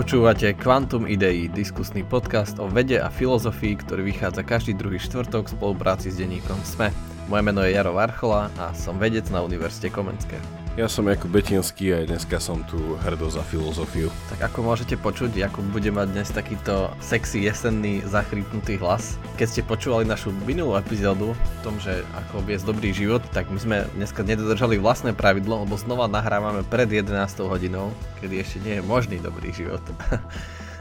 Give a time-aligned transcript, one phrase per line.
[0.00, 5.54] Počúvate Quantum Idei, diskusný podcast o vede a filozofii, ktorý vychádza každý druhý štvrtok v
[5.60, 6.88] spolupráci s denníkom SME.
[7.28, 10.59] Moje meno je Jaro Varchola a som vedec na Univerzite Komenského.
[10.80, 14.08] Ja som Jakub Betinský a dneska som tu hrdo za filozofiu.
[14.32, 19.20] Tak ako môžete počuť, Jakub bude mať dnes takýto sexy jesenný zachrypnutý hlas.
[19.36, 23.60] Keď ste počúvali našu minulú epizódu o tom, že ako viesť dobrý život, tak my
[23.60, 27.12] sme dneska nedodržali vlastné pravidlo, lebo znova nahrávame pred 11
[27.44, 27.92] hodinou,
[28.24, 29.84] kedy ešte nie je možný dobrý život.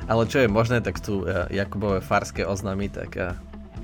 [0.08, 3.36] Ale čo je možné, tak sú eh, Jakubové farské oznamy, tak eh,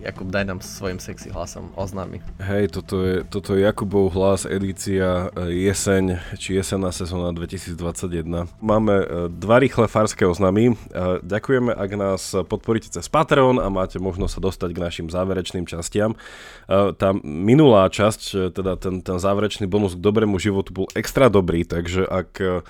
[0.06, 2.22] Jakub, daj nám svojim sexy hlasom oznámy.
[2.38, 8.46] Hej, toto je, toto je Jakubov hlas, edícia e, jeseň, či jesenná sezóna 2021.
[8.62, 10.72] Máme e, dva rýchle farské oznámy.
[10.72, 10.74] E,
[11.26, 16.14] ďakujeme, ak nás podporíte cez Patreon a máte možnosť sa dostať k našim záverečným častiam.
[16.70, 22.06] Tá minulá časť, teda ten, ten záverečný bonus k dobrému životu bol extra dobrý, takže
[22.06, 22.62] ak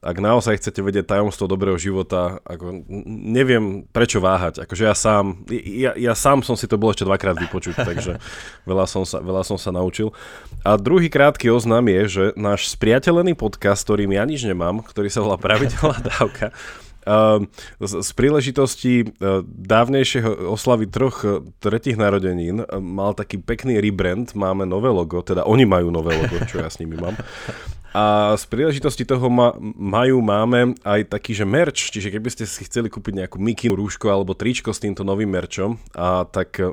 [0.00, 4.64] ak naozaj chcete vedieť tajomstvo dobrého života, ako neviem prečo váhať.
[4.64, 8.16] Akože ja sám, ja, ja sám som si to bol ešte dvakrát vypočuť, takže
[8.64, 10.16] veľa som, sa, veľa som sa naučil.
[10.64, 15.20] A druhý krátky oznam je, že náš spriateľený podcast, ktorým ja nič nemám, ktorý sa
[15.20, 16.56] volá Pravidelná dávka,
[17.00, 17.48] Uh,
[17.80, 24.68] z, príležitosti uh, dávnejšieho oslavy troch uh, tretich narodenín uh, mal taký pekný rebrand, máme
[24.68, 27.16] nové logo, teda oni majú nové logo, čo ja s nimi mám.
[27.90, 32.62] A z príležitosti toho ma, majú, máme aj taký, že merch, čiže keby ste si
[32.62, 36.70] chceli kúpiť nejakú mikinu, rúško alebo tričko s týmto novým merčom, a tak e,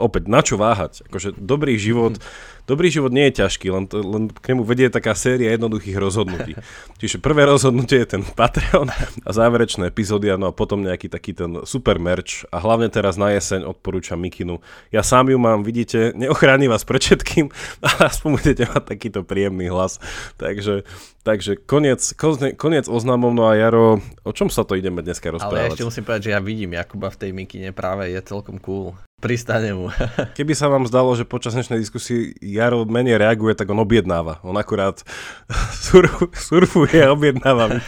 [0.00, 1.04] opäť na čo váhať?
[1.04, 2.16] Akože dobrý život,
[2.66, 6.56] dobrý život nie je ťažký, len, to, len k nemu vedie taká séria jednoduchých rozhodnutí.
[7.00, 8.88] Čiže prvé rozhodnutie je ten Patreon
[9.22, 13.30] a záverečné epizódy, no a potom nejaký taký ten super merch a hlavne teraz na
[13.36, 14.64] jeseň odporúčam mikinu.
[14.88, 17.52] Ja sám ju mám, vidíte, neochráni vás pred všetkým,
[17.84, 20.00] ale aspoň budete mať takýto príjemný hlas.
[20.40, 20.86] Tak takže,
[21.26, 22.00] takže koniec,
[22.54, 25.58] koniec oznámov, no a Jaro, o čom sa to ideme dneska rozprávať?
[25.58, 28.94] Ale ešte musím povedať, že ja vidím Jakuba v tej mikine práve, je celkom cool.
[29.24, 29.88] Pristane mu.
[30.36, 34.44] Keby sa vám zdalo, že počas dnešnej diskusie Jaro menej reaguje, tak on objednáva.
[34.44, 35.00] On akurát
[35.88, 37.72] surf, surfuje a objednáva.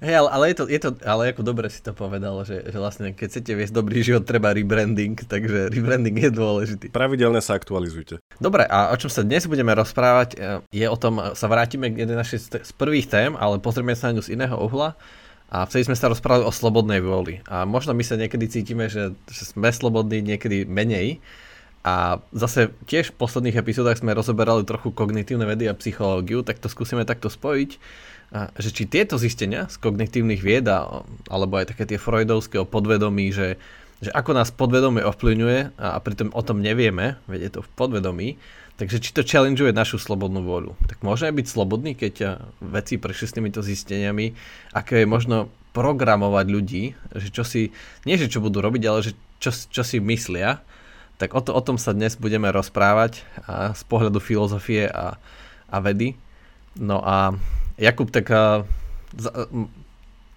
[0.00, 2.76] Hej, ale, ale, je to, je to, ale ako dobre si to povedal, že, že
[2.80, 6.86] vlastne keď chcete viesť dobrý život, treba rebranding, takže rebranding je dôležitý.
[6.88, 8.16] Pravidelne sa aktualizujte.
[8.40, 12.08] Dobre, a o čom sa dnes budeme rozprávať, e, je o tom, sa vrátime k
[12.08, 14.96] jednej našej z prvých tém, ale pozrieme sa na ňu z iného uhla.
[15.50, 17.42] A vtedy sme sa rozprávali o slobodnej vôli.
[17.50, 21.18] A možno my sa niekedy cítime, že, že sme slobodní, niekedy menej.
[21.82, 26.70] A zase tiež v posledných epizódach sme rozoberali trochu kognitívne vedy a psychológiu, tak to
[26.70, 27.70] skúsime takto spojiť
[28.30, 33.58] že či tieto zistenia z kognitívnych vied, alebo aj také tie freudovské o podvedomí, že,
[33.98, 37.70] že ako nás podvedomie ovplyvňuje a, a pritom o tom nevieme, veď je to v
[37.74, 38.28] podvedomí,
[38.80, 40.72] takže či to challengeuje našu slobodnú voľu.
[40.88, 44.32] Tak môžeme byť slobodní, keď veci prešli s týmito zisteniami,
[44.72, 47.76] aké je možno programovať ľudí, že čo si,
[48.08, 50.64] nie že čo budú robiť, ale že čo, čo si myslia,
[51.20, 55.20] tak o, to, o tom sa dnes budeme rozprávať a z pohľadu filozofie a,
[55.68, 56.16] a vedy.
[56.80, 57.36] No a
[57.76, 58.64] Jakub, tak uh,
[59.12, 59.44] z, uh,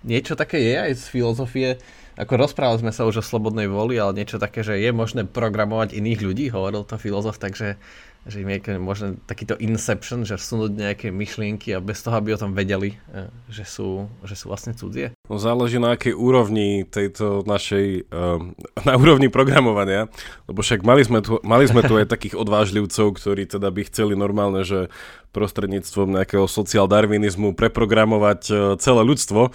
[0.04, 1.70] niečo také je aj z filozofie,
[2.14, 5.98] ako rozprávali sme sa už o slobodnej voli, ale niečo také, že je možné programovať
[5.98, 7.80] iných ľudí, hovoril to filozof, takže
[8.24, 12.40] že im je možno takýto inception, že vsunúť nejaké myšlienky a bez toho, aby o
[12.40, 15.12] tom vedeli, e, že sú, že sú vlastne cudzie?
[15.28, 18.56] No záleží na akej úrovni tejto našej, um,
[18.88, 20.08] na úrovni programovania,
[20.48, 24.16] lebo však mali sme, tu, mali sme tu aj takých odvážlivcov, ktorí teda by chceli
[24.16, 24.88] normálne, že
[25.36, 29.52] prostredníctvom nejakého social darwinizmu preprogramovať uh, celé ľudstvo,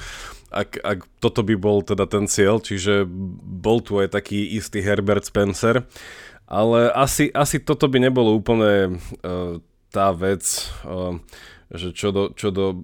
[0.49, 3.05] ak, ak toto by bol teda ten cieľ, čiže
[3.45, 5.85] bol tu aj taký istý Herbert Spencer,
[6.49, 9.61] ale asi, asi toto by nebolo úplne uh,
[9.93, 10.43] tá vec,
[10.89, 11.21] uh,
[11.69, 12.81] že čo do, čo do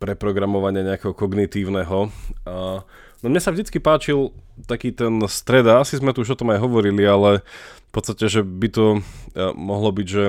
[0.00, 2.08] preprogramovania nejakého kognitívneho.
[2.48, 2.80] Uh,
[3.20, 4.32] no mne sa vždycky páčil
[4.64, 7.44] taký ten stred, a asi sme tu už o tom aj hovorili, ale
[7.88, 10.24] v podstate, že by to uh, mohlo byť, že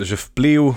[0.00, 0.72] že vplyv,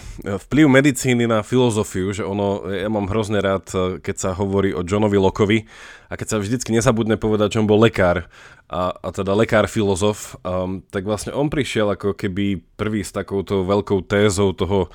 [0.51, 3.71] vplyv medicíny na filozofiu, že ono, ja mám hrozne rád,
[4.03, 5.63] keď sa hovorí o Johnovi Lockovi
[6.11, 8.27] a keď sa vždycky nezabudne povedať, že on bol lekár
[8.67, 13.63] a, a teda lekár filozof, um, tak vlastne on prišiel ako keby prvý s takouto
[13.63, 14.91] veľkou tézou toho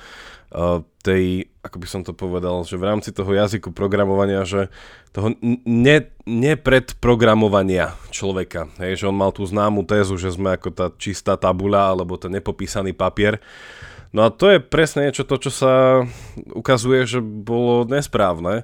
[1.03, 4.71] tej, ako by som to povedal, že v rámci toho jazyku programovania, že
[5.11, 5.35] toho
[5.65, 8.71] ne, nepredprogramovania človeka.
[8.79, 12.31] Hej, že on mal tú známu tézu, že sme ako tá čistá tabula alebo ten
[12.31, 13.43] nepopísaný papier.
[14.15, 15.73] No a to je presne niečo to, čo sa
[16.55, 18.63] ukazuje, že bolo nesprávne,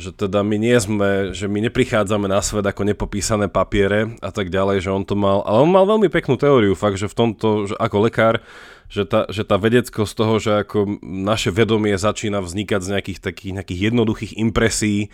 [0.00, 4.48] že teda my nie sme, že my neprichádzame na svet ako nepopísané papiere a tak
[4.48, 7.68] ďalej, že on to mal, ale on mal veľmi peknú teóriu, fakt, že v tomto,
[7.68, 8.40] že ako lekár,
[8.88, 13.52] že tá, že tá vedeckosť toho, že ako naše vedomie začína vznikať z nejakých takých
[13.60, 15.12] nejakých jednoduchých impresí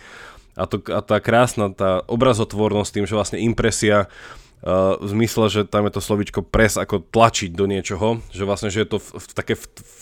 [0.55, 4.07] a, to, a tá krásna tá obrazotvornosť tým, že vlastne impresia
[4.65, 8.73] Uh, v zmysle, že tam je to slovičko pres ako tlačiť do niečoho, že vlastne,
[8.73, 9.53] že je to v, v, také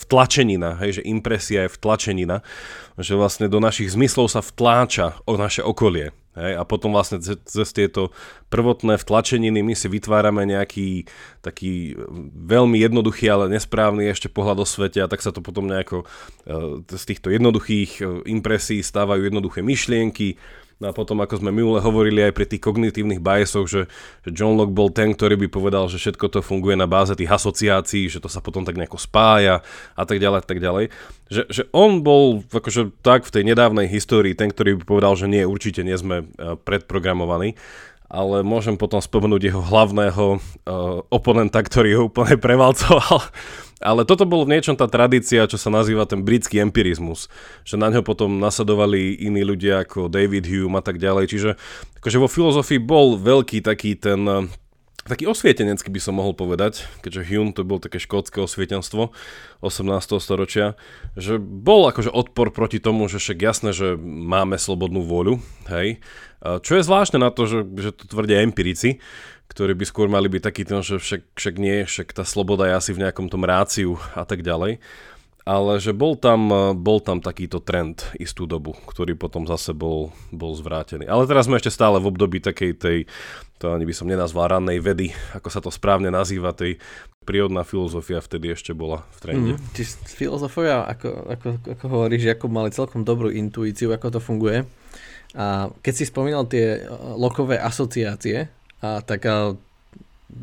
[0.08, 2.40] vtlačenina, hej, že impresia je vtlačenina,
[2.96, 6.16] že vlastne do našich zmyslov sa vtláča o naše okolie.
[6.34, 8.10] Hej, a potom vlastne cez, tieto
[8.50, 11.06] prvotné vtlačeniny my si vytvárame nejaký
[11.38, 11.94] taký
[12.34, 16.02] veľmi jednoduchý, ale nesprávny ešte pohľad o svete a tak sa to potom nejako
[16.90, 20.34] z týchto jednoduchých impresí stávajú jednoduché myšlienky,
[20.82, 23.86] No a potom, ako sme minule hovorili aj pri tých kognitívnych biasoch, že,
[24.26, 27.30] že John Locke bol ten, ktorý by povedal, že všetko to funguje na báze tých
[27.30, 29.62] asociácií, že to sa potom tak nejako spája
[29.94, 30.84] a tak ďalej a tak ďalej.
[31.30, 35.30] Že, že on bol akože tak v tej nedávnej histórii ten, ktorý by povedal, že
[35.30, 37.54] nie, určite nie sme e, predprogramovaní
[38.14, 40.38] ale môžem potom spomenúť jeho hlavného uh,
[41.10, 43.26] oponenta, ktorý ho úplne prevalcoval
[43.84, 47.28] ale toto bolo v niečom tá tradícia, čo sa nazýva ten britský empirizmus,
[47.68, 51.50] že na ňo potom nasledovali iní ľudia ako David Hume a tak ďalej, čiže
[52.00, 54.48] akože vo filozofii bol veľký taký ten
[55.04, 59.12] taký osvietenecký by som mohol povedať, keďže Hume to bol také škótske osvietenstvo
[59.60, 59.84] 18.
[60.16, 60.80] storočia,
[61.12, 66.00] že bol akože odpor proti tomu, že však jasné, že máme slobodnú vôľu, hej.
[66.40, 69.00] Čo je zvláštne na to, že, že to tvrdia empirici,
[69.48, 72.74] ktorí by skôr mali byť taký ten, že však, však nie, však tá sloboda je
[72.74, 74.80] asi v nejakom tom ráciu a tak ďalej.
[75.44, 76.48] Ale že bol tam,
[76.80, 81.04] bol tam takýto trend istú dobu, ktorý potom zase bol, bol zvrátený.
[81.04, 82.98] Ale teraz sme ešte stále v období takej tej,
[83.60, 86.80] to ani by som nenazval rannej vedy, ako sa to správne nazýva, tej
[87.28, 89.52] prírodná filozofia vtedy ešte bola v trende.
[89.56, 94.64] Mm, čiže filozofia, ako, ako, ako hovoríš, ako mali celkom dobrú intuíciu, ako to funguje.
[95.36, 96.88] A keď si spomínal tie
[97.20, 98.48] lokové asociácie,
[98.84, 99.56] a tak a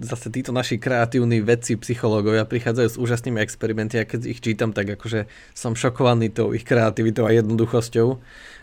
[0.01, 4.89] zase títo naši kreatívni vedci, psychológovia prichádzajú s úžasnými experimenty a keď ich čítam, tak
[4.97, 8.07] akože som šokovaný tou ich kreativitou a jednoduchosťou,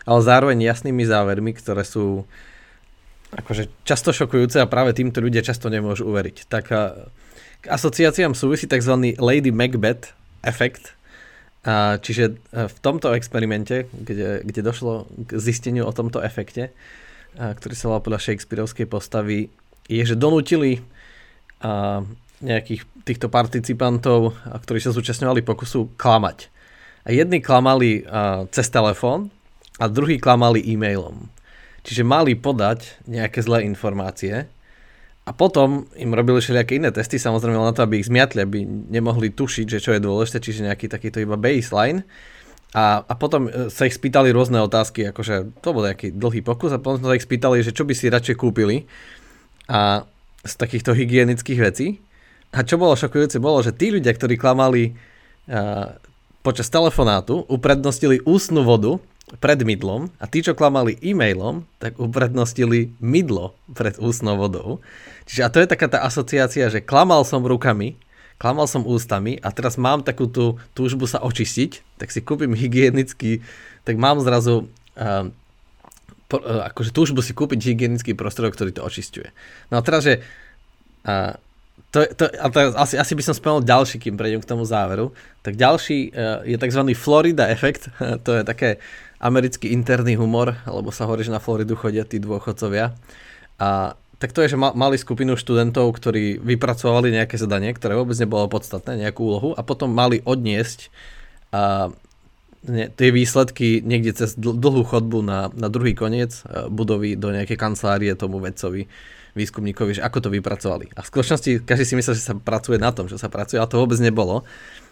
[0.03, 2.27] ale zároveň jasnými závermi, ktoré sú
[3.29, 6.49] akože často šokujúce a práve týmto ľudia často nemôžu uveriť.
[6.49, 7.07] Tak a,
[7.61, 9.15] k asociáciám súvisí tzv.
[9.21, 10.97] Lady Macbeth efekt,
[11.59, 16.71] a čiže v tomto experimente, kde, kde došlo k zisteniu o tomto efekte,
[17.35, 19.51] ktorý sa volá podľa Shakespeareovskej postavy
[19.89, 20.85] je, že donútili
[21.59, 22.05] a,
[22.39, 26.47] nejakých týchto participantov, a, ktorí sa zúčastňovali pokusu, klamať.
[27.03, 29.33] A jedni klamali a, cez telefón
[29.81, 31.27] a druhí klamali e-mailom.
[31.81, 34.45] Čiže mali podať nejaké zlé informácie
[35.29, 39.29] a potom im robili všelijaké iné testy, samozrejme na to, aby ich zmiatli, aby nemohli
[39.29, 42.01] tušiť, že čo je dôležité, čiže nejaký takýto iba baseline.
[42.73, 46.69] A, a potom e, sa ich spýtali rôzne otázky, akože to bol nejaký dlhý pokus
[46.73, 48.85] a potom sa ich spýtali, že čo by si radšej kúpili
[49.69, 50.03] a
[50.41, 52.01] z takýchto hygienických vecí.
[52.49, 54.97] A čo bolo šokujúce, bolo, že tí ľudia, ktorí klamali
[55.45, 55.93] uh,
[56.41, 58.97] počas telefonátu, uprednostili ústnu vodu
[59.37, 64.81] pred mydlom a tí, čo klamali e-mailom, tak uprednostili mydlo pred ústnou vodou.
[65.29, 67.93] Čiže a to je taká tá asociácia, že klamal som rukami,
[68.41, 73.45] klamal som ústami a teraz mám takú tú túžbu sa očistiť, tak si kúpim hygienický,
[73.85, 74.65] tak mám zrazu
[74.97, 75.29] uh,
[76.37, 79.29] akože túžbu si kúpiť hygienický prostriedok, ktorý to očisťuje.
[79.73, 80.21] No a teraz, že
[81.01, 81.41] a,
[81.89, 85.09] to, to, a to, asi, asi by som spomenul ďalší, kým prejdem k tomu záveru,
[85.41, 86.81] tak ďalší uh, je tzv.
[86.93, 87.89] Florida efekt,
[88.25, 88.77] to je také
[89.17, 92.95] americký interný humor, lebo sa hovorí, že na Floridu chodia tí dôchodcovia.
[93.59, 98.51] A tak to je, že mali skupinu študentov, ktorí vypracovali nejaké zadanie, ktoré vôbec nebolo
[98.51, 100.91] podstatné, nejakú úlohu a potom mali odniesť
[101.55, 101.91] uh,
[102.67, 107.55] ne, tie výsledky niekde cez dlhú chodbu na, na druhý koniec e, budovy do nejakej
[107.55, 108.89] kancelárie tomu vedcovi,
[109.37, 110.91] výskumníkovi, že ako to vypracovali.
[110.97, 113.69] A v skutočnosti každý si myslel, že sa pracuje na tom, že sa pracuje, ale
[113.71, 114.43] to vôbec nebolo.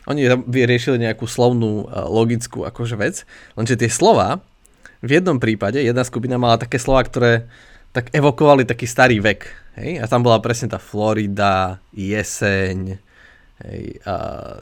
[0.07, 3.27] Oni vyriešili nejakú slovnú, e, logickú akože vec,
[3.59, 4.39] lenže tie slova
[5.03, 7.45] v jednom prípade, jedna skupina mala také slova, ktoré
[7.93, 9.41] tak evokovali taký starý vek.
[9.77, 10.01] Hej?
[10.01, 12.97] A tam bola presne tá Florida, jeseň,
[13.65, 14.15] hej, a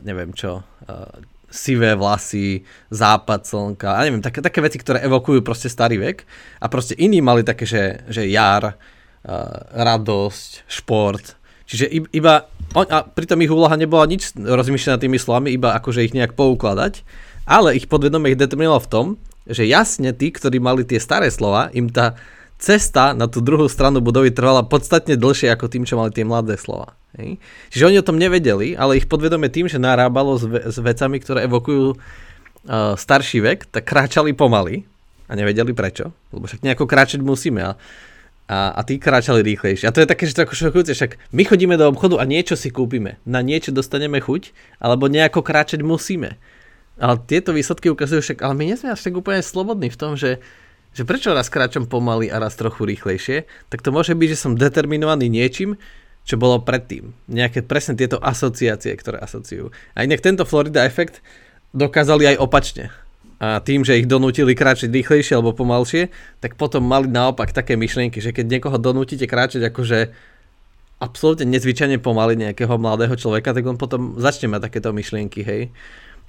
[0.03, 1.19] neviem čo, a
[1.55, 6.27] sivé vlasy, západ slnka a neviem, také, také veci, ktoré evokujú proste starý vek
[6.59, 8.75] a proste iní mali také, že, že jar, uh,
[9.71, 11.39] radosť, šport.
[11.65, 12.45] Čiže iba,
[12.75, 17.01] a pritom ich úloha nebola nič rozmýšľaná tými slovami, iba akože ich nejak poukladať,
[17.47, 19.07] ale ich podvedomie ich determinovalo v tom,
[19.47, 22.17] že jasne tí, ktorí mali tie staré slova, im tá
[22.57, 26.57] cesta na tú druhú stranu budovy trvala podstatne dlhšie ako tým, čo mali tie mladé
[26.57, 26.97] slova.
[27.15, 27.39] Hej?
[27.71, 31.17] Čiže oni o tom nevedeli, ale ich podvedome tým, že narábalo s, ve- s vecami,
[31.23, 34.83] ktoré evokujú uh, starší vek, tak kráčali pomaly
[35.25, 37.71] a nevedeli prečo, lebo však nejako kráčať musíme a,
[38.45, 39.89] a, a tí kráčali rýchlejšie.
[39.89, 42.53] A to je také, že to ako šokujúce, však my chodíme do obchodu a niečo
[42.53, 46.37] si kúpime, na niečo dostaneme chuť, alebo nejako kráčať musíme.
[46.95, 50.15] Ale tieto výsledky ukazujú však, ale my nie sme až tak úplne slobodní v tom,
[50.15, 50.39] že,
[50.95, 54.55] že prečo raz kráčam pomaly a raz trochu rýchlejšie, tak to môže byť, že som
[54.55, 55.75] determinovaný niečím,
[56.25, 57.13] čo bolo predtým.
[57.29, 59.69] Nejaké presne tieto asociácie, ktoré asociujú.
[59.93, 61.21] A inak tento Florida efekt
[61.71, 62.89] dokázali aj opačne.
[63.37, 66.09] A tým, že ich donútili kráčať rýchlejšie alebo pomalšie,
[66.41, 70.09] tak potom mali naopak také myšlienky, že keď niekoho donútite kráčať akože
[70.97, 75.61] absolútne nezvyčajne pomaly nejakého mladého človeka, tak on potom začne mať takéto myšlienky, hej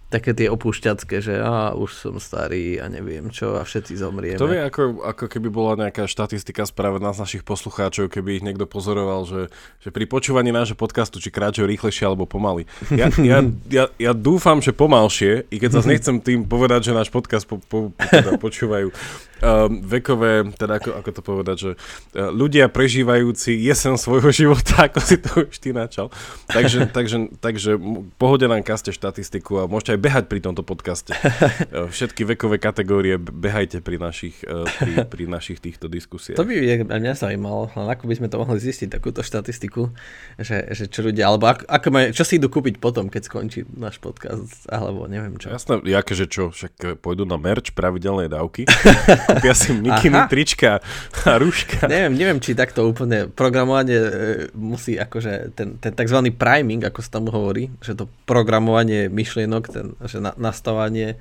[0.07, 4.39] také tie opúšťacké, že á, už som starý a neviem čo a všetci zomrieme.
[4.39, 8.71] To vie, ako, ako keby bola nejaká štatistika spravená z našich poslucháčov, keby ich niekto
[8.71, 9.43] pozoroval, že,
[9.83, 12.71] že pri počúvaní nášho podcastu, či kráčajú rýchlejšie alebo pomaly.
[12.95, 17.11] Ja, ja, ja, ja dúfam, že pomalšie, i keď zase nechcem tým povedať, že náš
[17.11, 18.95] podcast po, po, teda počúvajú
[19.43, 25.01] um, vekové, teda ako, ako to povedať, že uh, ľudia prežívajúci jesen svojho života, ako
[25.03, 26.09] si to už ty načal.
[26.49, 27.71] Takže, takže, takže
[28.17, 31.13] pohode nám kaste štatistiku a môžete aj behať pri tomto podcaste.
[31.13, 36.39] Uh, všetky vekové kategórie behajte pri našich, uh, pri, pri našich týchto diskusiách.
[36.39, 39.93] To by mňa zaujímalo, len ako by sme to mohli zistiť, takúto štatistiku,
[40.41, 43.69] že, že čo ľudia, alebo ako, ako maj, čo si idú kúpiť potom, keď skončí
[43.75, 45.53] náš podcast, alebo neviem čo.
[45.53, 48.65] Jasné, jaké, že čo, však pôjdu na merch pravidelnej dávky.
[49.27, 50.79] kúpia si mikiny, trička
[51.27, 51.91] a rúška.
[51.91, 54.11] Neviem, neviem, či takto úplne programovanie e,
[54.55, 56.31] musí akože ten, ten tzv.
[56.33, 61.19] priming, ako sa tam hovorí, že to programovanie myšlienok, ten, že na, nastavanie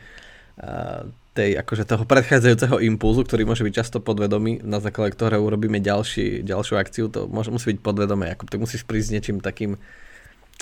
[0.62, 1.04] a,
[1.36, 6.48] tej, akože toho predchádzajúceho impulzu, ktorý môže byť často podvedomý, na základe ktorého urobíme ďalší,
[6.48, 9.76] ďalšiu akciu, to môže, musí byť podvedomé, ako to musíš prísť s niečím takým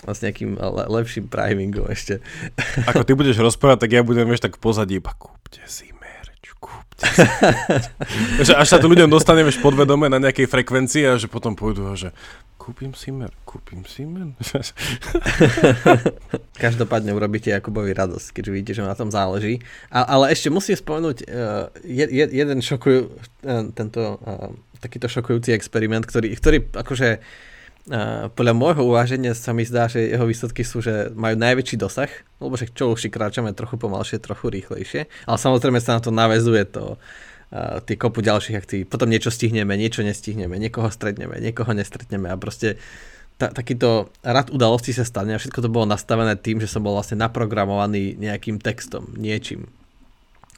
[0.03, 2.19] s nejakým le- lepším primingom ešte.
[2.91, 5.92] Ako ty budeš rozprávať, tak ja budem vieš tak v pozadí, iba kúpte si
[8.47, 11.89] že až sa to ľuďom dostane vieš, podvedome na nejakej frekvencii a že potom pôjdu
[11.89, 12.09] a že
[12.55, 14.31] kúpim si mer, kúpim si mer.
[16.63, 19.59] Každopádne urobíte Jakubovi radosť, keď vidíte, že na tom záleží.
[19.91, 25.51] A, ale ešte musím spomenúť uh, je, je, jeden šokujú, uh, tento uh, takýto šokujúci
[25.51, 27.51] experiment, ktorý, ktorý akože Uh,
[28.39, 32.07] podľa môjho uváženia sa mi zdá, že jeho výsledky sú, že majú najväčší dosah,
[32.39, 36.63] lebo však čo už kráčame trochu pomalšie, trochu rýchlejšie, ale samozrejme sa na to navezuje
[36.63, 38.81] to, uh, tie kopu ďalších akcií.
[38.87, 42.79] Potom niečo stihneme, niečo nestihneme, niekoho stretneme, niekoho nestretneme a proste
[43.35, 46.95] ta, takýto rad udalostí sa stane a všetko to bolo nastavené tým, že som bol
[46.95, 49.67] vlastne naprogramovaný nejakým textom, niečím.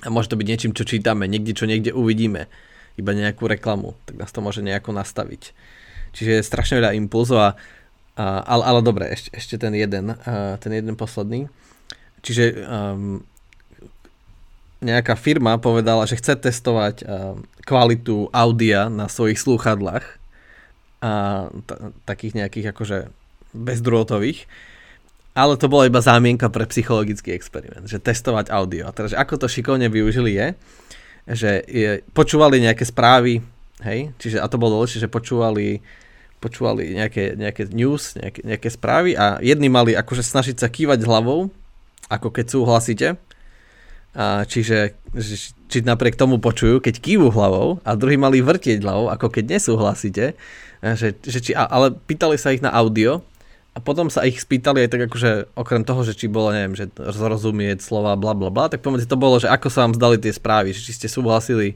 [0.06, 2.46] A môže to byť niečím, čo čítame, niekde, čo niekde uvidíme,
[3.02, 5.58] iba nejakú reklamu, tak nás to môže nejako nastaviť.
[6.16, 7.50] Čiže strašne veľa impulzov a,
[8.16, 11.52] a ale, ale dobre, ešte, ešte ten jeden, uh, ten jeden posledný.
[12.24, 13.20] Čiže um,
[14.80, 17.36] nejaká firma povedala, že chce testovať uh,
[17.68, 20.06] kvalitu audia na svojich slúchadlách
[21.04, 21.12] a
[21.52, 22.98] t- takých nejakých akože
[23.52, 24.48] bezdrôtových,
[25.36, 28.88] ale to bola iba zámienka pre psychologický experiment, že testovať audio.
[28.88, 30.48] A teraz, ako to šikovne využili je,
[31.28, 33.44] že je, počúvali nejaké správy,
[33.84, 35.84] hej, čiže a to bolo dôležité, že počúvali
[36.44, 41.50] počúvali nejaké, nejaké news, nejaké, nejaké správy a jedni mali akože snažiť sa kývať hlavou,
[42.12, 43.08] ako keď súhlasíte.
[44.16, 44.96] A čiže
[45.68, 50.40] či napriek tomu počujú, keď kývu hlavou a druhí mali vrtieť hlavou, ako keď nesúhlasíte.
[50.80, 53.20] Že, že či, ale pýtali sa ich na audio
[53.76, 56.88] a potom sa ich spýtali aj tak akože okrem toho, že či bolo, neviem, že
[56.96, 60.32] zrozumieť slova bla bla bla, tak pomedzi to bolo, že ako sa vám zdali tie
[60.32, 61.76] správy, že či ste súhlasili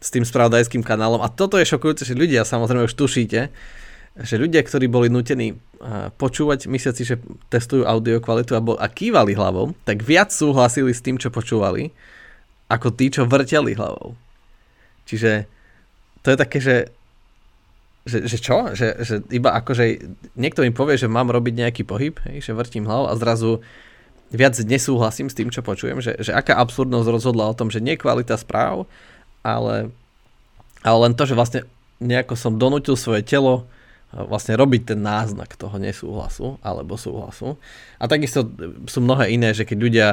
[0.00, 1.20] s tým spravodajským kanálom.
[1.20, 3.52] A toto je šokujúce, že ľudia samozrejme už tušíte,
[4.22, 5.54] že ľudia, ktorí boli nutení
[6.18, 11.04] počúvať, myslia si, že testujú audio kvalitu a, a kývali hlavou, tak viac súhlasili s
[11.04, 11.94] tým, čo počúvali,
[12.66, 14.18] ako tí, čo vrteli hlavou.
[15.06, 15.46] Čiže
[16.26, 16.76] to je také, že
[18.08, 18.72] že, že čo?
[18.72, 20.00] Že, že iba akože
[20.32, 23.60] niekto im povie, že mám robiť nejaký pohyb, hej, že vrtím hlavou a zrazu
[24.32, 28.00] viac nesúhlasím s tým, čo počujem, že, že aká absurdnosť rozhodla o tom, že nie
[28.00, 28.88] kvalita správ,
[29.44, 29.92] ale,
[30.80, 31.60] ale len to, že vlastne
[32.00, 33.68] nejako som donútil svoje telo
[34.12, 37.60] vlastne robiť ten náznak toho nesúhlasu alebo súhlasu.
[38.00, 38.48] A takisto
[38.88, 40.08] sú mnohé iné, že keď ľudia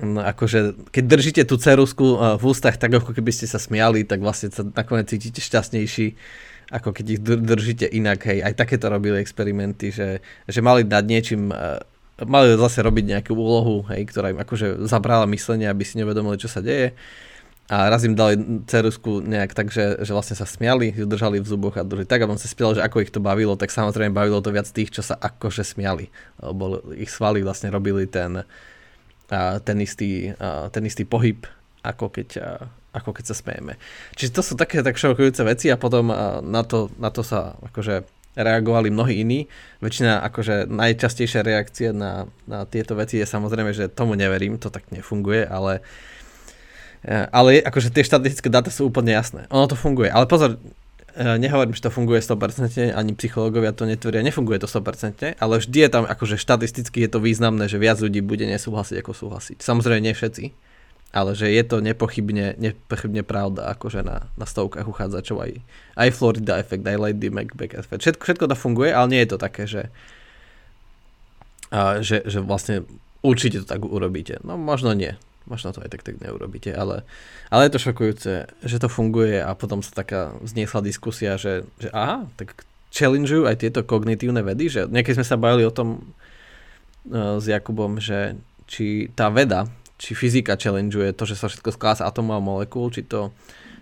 [0.00, 4.48] akože, keď držíte tú cerusku v ústach tak ako keby ste sa smiali, tak vlastne
[4.48, 6.16] sa nakoniec cítite šťastnejší
[6.72, 8.24] ako keď ich držíte inak.
[8.24, 11.52] Hej, aj takéto robili experimenty, že, že mali nad niečím
[12.22, 16.48] mali zase robiť nejakú úlohu, hej, ktorá im akože zabrala myslenie, aby si nevedomili, čo
[16.48, 16.96] sa deje
[17.72, 18.36] a raz im dali
[18.68, 22.20] cerusku nejak tak, že, že vlastne sa smiali, ju držali v zuboch a druhý tak
[22.20, 24.92] a on sa spiel, že ako ich to bavilo, tak samozrejme bavilo to viac tých,
[24.92, 26.12] čo sa akože smiali.
[26.36, 28.44] Lebo ich svaly vlastne robili ten,
[29.64, 30.36] ten, istý,
[30.68, 31.48] ten istý pohyb,
[31.80, 32.60] ako keď,
[32.92, 33.80] ako keď sa smejeme.
[34.20, 36.12] Čiže to sú také tak šokujúce veci a potom
[36.44, 38.04] na to, na to sa akože
[38.36, 39.48] reagovali mnohí iní.
[39.80, 44.88] Väčšina akože najčastejšia reakcia na, na tieto veci je samozrejme, že tomu neverím, to tak
[44.92, 46.11] nefunguje, ale uh,
[47.04, 49.50] ale akože tie štatistické dáta sú úplne jasné.
[49.50, 50.06] Ono to funguje.
[50.06, 50.54] Ale pozor,
[51.18, 55.78] e, nehovorím, že to funguje 100%, ani psychológovia to netvrdia, nefunguje to 100%, ale vždy
[55.82, 59.58] je tam, akože štatisticky je to významné, že viac ľudí bude nesúhlasiť ako súhlasiť.
[59.58, 60.44] Samozrejme nie všetci,
[61.10, 65.52] ale že je to nepochybne, nepochybne pravda, akože na, na stovkách uchádzačov aj,
[65.98, 68.00] aj Florida efekt, aj Lady Macbeth efekt.
[68.00, 69.90] Všetko, všetko to funguje, ale nie je to také, že,
[71.74, 72.86] a, že, že vlastne
[73.26, 74.38] určite to tak urobíte.
[74.46, 75.18] No možno nie.
[75.50, 77.02] Možno to aj tak, tak neurobíte, ale,
[77.50, 78.32] ale je to šokujúce,
[78.62, 83.56] že to funguje a potom sa taká vzniesla diskusia, že, že aha, tak challengeujú aj
[83.58, 86.14] tieto kognitívne vedy, že niekedy sme sa bavili o tom
[87.08, 88.38] uh, s Jakubom, že
[88.70, 89.66] či tá veda,
[89.98, 93.34] či fyzika challengeuje to, že sa všetko sklá z atomov a molekúl, či to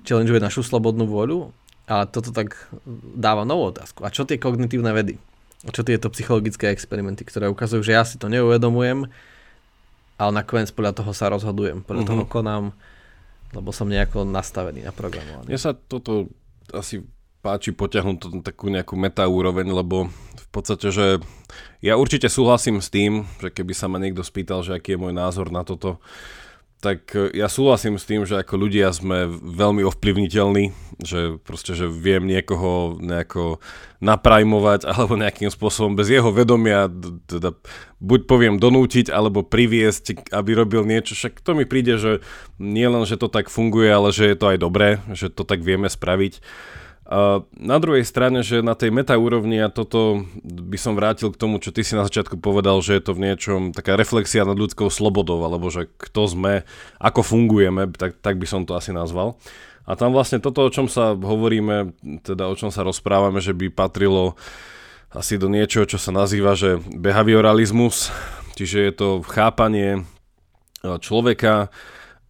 [0.07, 1.53] challengeuje našu slobodnú vôľu
[1.91, 2.71] a toto tak
[3.19, 4.07] dáva novú otázku.
[4.07, 5.19] A čo tie kognitívne vedy?
[5.67, 9.11] A čo tieto psychologické experimenty, ktoré ukazujú, že ja si to neuvedomujem,
[10.21, 12.21] ale nakoniec podľa toho sa rozhodujem, podľa mm-hmm.
[12.21, 12.65] toho konám,
[13.57, 15.49] lebo som nejako nastavený na programovanie.
[15.49, 16.29] Mne sa toto
[16.77, 17.01] asi
[17.41, 21.07] páči potiahnuť to takú nejakú meta úroveň, lebo v podstate, že
[21.81, 25.17] ja určite súhlasím s tým, že keby sa ma niekto spýtal, že aký je môj
[25.17, 25.97] názor na toto,
[26.81, 31.87] tak e, ja súhlasím s tým, že ako ľudia sme veľmi ovplyvniteľní, že proste, že
[31.87, 33.61] viem niekoho nejako
[34.01, 36.89] naprajmovať alebo nejakým spôsobom bez jeho vedomia
[37.29, 37.53] teda
[38.01, 41.13] buď poviem donútiť alebo priviesť, aby robil niečo.
[41.13, 42.25] Však to mi príde, že
[42.57, 45.61] nie len, že to tak funguje, ale že je to aj dobré, že to tak
[45.61, 46.41] vieme spraviť.
[47.59, 51.59] Na druhej strane, že na tej meta úrovni a toto by som vrátil k tomu,
[51.59, 54.87] čo ty si na začiatku povedal, že je to v niečom taká reflexia nad ľudskou
[54.95, 56.63] slobodou, alebo že kto sme,
[57.03, 59.35] ako fungujeme, tak, tak by som to asi nazval.
[59.91, 63.75] A tam vlastne toto, o čom sa hovoríme, teda o čom sa rozprávame, že by
[63.75, 64.39] patrilo
[65.11, 68.15] asi do niečoho, čo sa nazýva, že behavioralizmus,
[68.55, 70.07] čiže je to chápanie
[70.81, 71.75] človeka,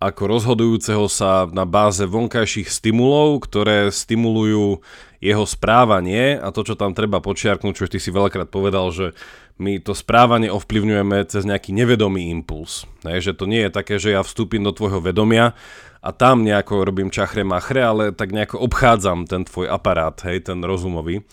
[0.00, 4.80] ako rozhodujúceho sa na báze vonkajších stimulov, ktoré stimulujú
[5.20, 9.12] jeho správanie a to, čo tam treba počiarknúť, čo ty si veľakrát povedal, že
[9.60, 12.88] my to správanie ovplyvňujeme cez nejaký nevedomý impuls.
[13.04, 15.52] Hej, že to nie je také, že ja vstúpim do tvojho vedomia
[16.00, 20.64] a tam nejako robím čachre machre, ale tak nejako obchádzam ten tvoj aparát, hej, ten
[20.64, 21.28] rozumový.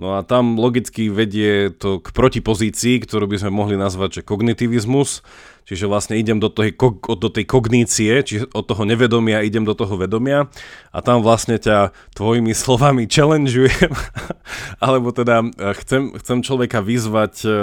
[0.00, 5.20] No a tam logicky vedie to k protipozícii, ktorú by sme mohli nazvať, že kognitivizmus,
[5.70, 6.74] čiže vlastne idem do tej,
[7.06, 10.50] do tej kognície, čiže od toho nevedomia idem do toho vedomia
[10.90, 13.94] a tam vlastne ťa tvojimi slovami challengeujem,
[14.84, 17.54] alebo teda e, chcem, chcem človeka vyzvať e, e,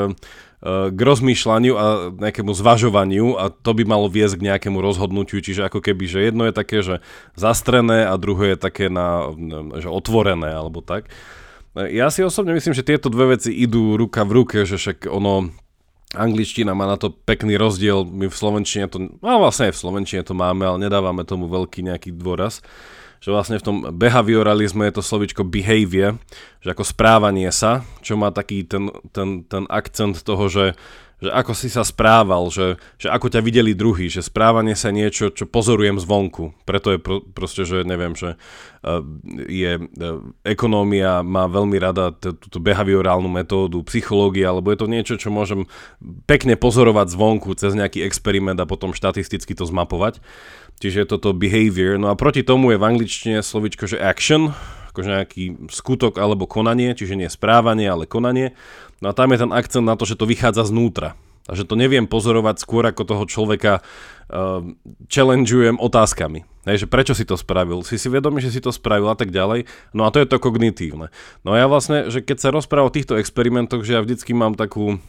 [0.95, 5.83] k rozmýšľaniu a nejakému zvažovaniu a to by malo viesť k nejakému rozhodnutiu, čiže ako
[5.83, 7.03] keby, že jedno je také, že
[7.35, 9.35] zastrené a druhé je také na,
[9.83, 11.11] že otvorené alebo tak.
[11.77, 15.53] Ja si osobne myslím, že tieto dve veci idú ruka v ruke, že však ono,
[16.17, 20.21] angličtina má na to pekný rozdiel, my v slovenčine to, no vlastne aj v slovenčine
[20.25, 22.65] to máme, ale nedávame tomu veľký nejaký dôraz,
[23.21, 26.17] že vlastne v tom behavioralizme je to slovičko behavior,
[26.61, 30.73] že ako správanie sa, čo má taký ten, ten, ten akcent toho, že
[31.17, 35.33] že ako si sa správal, že, že ako ťa videli druhý, že správanie sa niečo,
[35.33, 36.53] čo pozorujem zvonku.
[36.61, 39.01] Preto je pro, proste, že neviem, že uh,
[39.49, 45.33] je uh, ekonómia má veľmi rada túto behaviorálnu metódu, psychológia, alebo je to niečo, čo
[45.33, 45.65] môžem
[46.29, 50.21] pekne pozorovať zvonku cez nejaký experiment a potom štatisticky to zmapovať.
[50.77, 51.97] Čiže je toto behavior.
[51.97, 54.53] No a proti tomu je v angličtine slovičko, že action,
[54.93, 58.53] akože nejaký skutok alebo konanie, čiže nie správanie, ale konanie.
[59.01, 61.13] No a tam je ten akcent na to, že to vychádza znútra.
[61.47, 64.67] Že to neviem pozorovať skôr ako toho človeka uh,
[65.07, 66.43] challengeujem otázkami.
[66.67, 67.87] Hej, že prečo si to spravil?
[67.87, 69.63] Si si vedomý, že si to spravil a tak ďalej.
[69.95, 71.07] No a to je to kognitívne.
[71.47, 74.59] No a ja vlastne, že keď sa rozprávam o týchto experimentoch, že ja vždycky mám
[74.59, 74.99] takú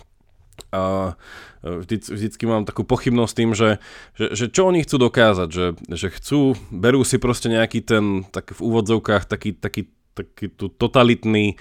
[0.70, 1.14] a
[1.62, 3.78] vždy, vždycky mám takú pochybnosť tým, že,
[4.18, 8.54] že, že čo oni chcú dokázať, že, že chcú, berú si proste nejaký ten, tak
[8.54, 11.56] v úvodzovkách taký, taký, taký tu totalitný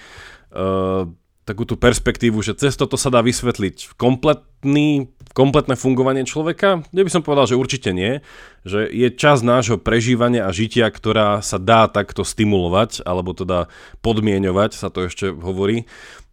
[0.52, 1.06] uh,
[1.48, 6.84] takú tú perspektívu, že cez toto sa dá vysvetliť kompletný, kompletné fungovanie človeka?
[6.92, 8.20] Ja by som povedal, že určite nie.
[8.68, 13.72] Že je čas nášho prežívania a žitia, ktorá sa dá takto stimulovať, alebo teda
[14.04, 15.88] podmienovať, sa to ešte hovorí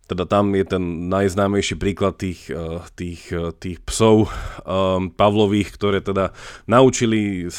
[0.06, 6.00] teda tam je ten najznámejší príklad tých, eh, tých, eh, tých psov um, Pavlových, ktoré
[6.02, 6.32] teda
[6.70, 7.50] naučili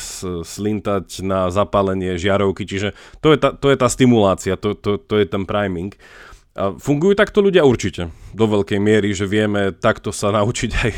[0.47, 5.19] slintať na zapálenie žiarovky, čiže to je tá, to je tá stimulácia, to, to, to
[5.19, 5.90] je ten priming.
[6.57, 10.90] Fungujú takto ľudia určite, do veľkej miery, že vieme takto sa naučiť aj.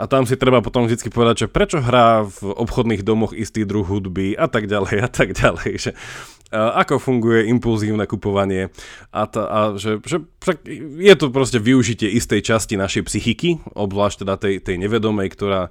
[0.00, 3.84] A, tam si treba potom vždy povedať, že prečo hrá v obchodných domoch istý druh
[3.84, 5.70] hudby a tak ďalej a tak ďalej.
[5.76, 5.92] Že,
[6.50, 8.74] ako funguje impulzívne kupovanie
[9.14, 10.66] a, ta, a že, že však
[10.98, 15.70] je to proste využitie istej časti našej psychiky, obzvlášť teda tej, tej nevedomej, ktorá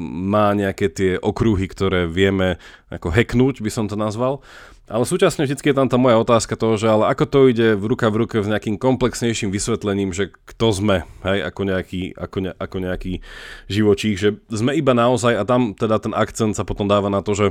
[0.00, 2.56] má nejaké tie okruhy, ktoré vieme
[2.88, 4.40] ako hacknúť, by som to nazval.
[4.88, 7.84] Ale súčasne vždy je tam tá moja otázka toho, že ale ako to ide v
[7.92, 10.96] ruka v ruke s nejakým komplexnejším vysvetlením, že kto sme,
[11.28, 13.20] hej, ako nejaký, ako, ne, ako nejaký
[13.68, 17.36] živočích, že sme iba naozaj, a tam teda ten akcent sa potom dáva na to,
[17.36, 17.46] že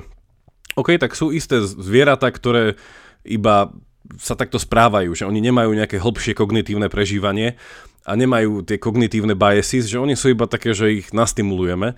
[0.74, 2.74] OK, tak sú isté zvieratá, ktoré
[3.22, 3.70] iba
[4.18, 7.60] sa takto správajú, že oni nemajú nejaké hlbšie kognitívne prežívanie
[8.08, 11.94] a nemajú tie kognitívne biases, že oni sú iba také, že ich nastimulujeme.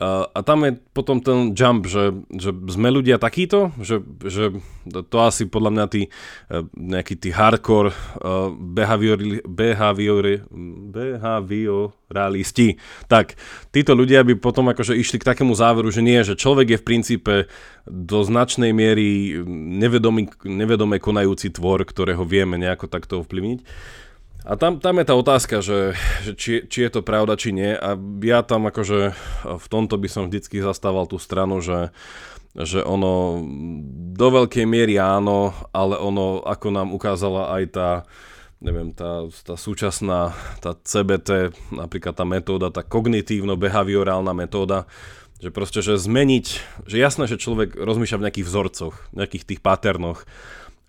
[0.00, 4.56] A tam je potom ten jump, že, že sme ľudia takíto, že, že
[4.88, 6.10] to asi podľa mňa tí e,
[6.72, 10.40] nejakí tí hardcore uh, behaviori, behaviori,
[10.96, 12.80] behavioralisti,
[13.12, 13.36] tak
[13.76, 16.86] títo ľudia by potom akože išli k takému záveru, že nie, že človek je v
[16.88, 17.34] princípe
[17.84, 23.60] do značnej miery nevedomý, nevedome konajúci tvor, ktorého vieme nejako takto ovplyvniť.
[24.44, 25.92] A tam, tam je tá otázka, že,
[26.24, 27.76] že či, či je to pravda, či nie.
[27.76, 29.12] A ja tam akože
[29.44, 31.92] v tomto by som vždycky zastával tú stranu, že,
[32.56, 33.44] že ono
[34.16, 37.90] do veľkej miery áno, ale ono, ako nám ukázala aj tá,
[38.64, 40.32] neviem, tá, tá súčasná,
[40.64, 44.88] tá CBT, napríklad tá metóda, tá kognitívno-behaviorálna metóda,
[45.40, 46.46] že proste, že zmeniť,
[46.84, 50.28] že jasné, že človek rozmýšľa v nejakých vzorcoch, nejakých tých paternoch,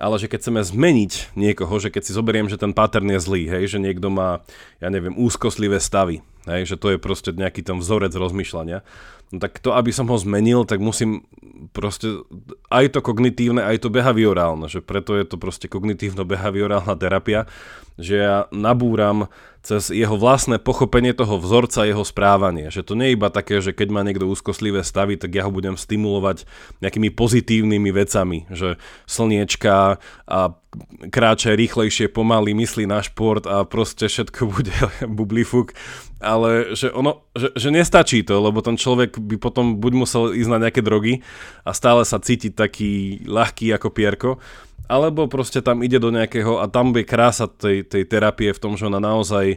[0.01, 3.45] ale že keď chceme zmeniť niekoho, že keď si zoberiem, že ten pattern je zlý,
[3.45, 4.41] hej, že niekto má,
[4.81, 8.81] ja neviem, úzkostlivé stavy, hej, že to je proste nejaký ten vzorec rozmýšľania,
[9.29, 11.29] no tak to, aby som ho zmenil, tak musím
[11.69, 12.25] proste
[12.73, 17.45] aj to kognitívne, aj to behaviorálne, že preto je to proste kognitívno-behaviorálna terapia,
[18.01, 19.29] že ja nabúram
[19.61, 22.73] cez jeho vlastné pochopenie toho vzorca, jeho správanie.
[22.73, 25.53] Že to nie je iba také, že keď má niekto úzkostlivé stavy, tak ja ho
[25.53, 26.49] budem stimulovať
[26.81, 30.39] nejakými pozitívnymi vecami, že slniečka a
[31.13, 34.73] kráča rýchlejšie, pomaly, myslí na šport a proste všetko bude
[35.05, 35.77] bublifuk,
[36.17, 40.49] ale že ono, že, že nestačí to, lebo ten človek by potom buď musel ísť
[40.49, 41.21] na nejaké drogy
[41.61, 44.31] a stále sa cítiť taký ľahký ako pierko,
[44.91, 48.75] alebo proste tam ide do nejakého, a tam je krása tej, tej terapie v tom,
[48.75, 49.55] že ona naozaj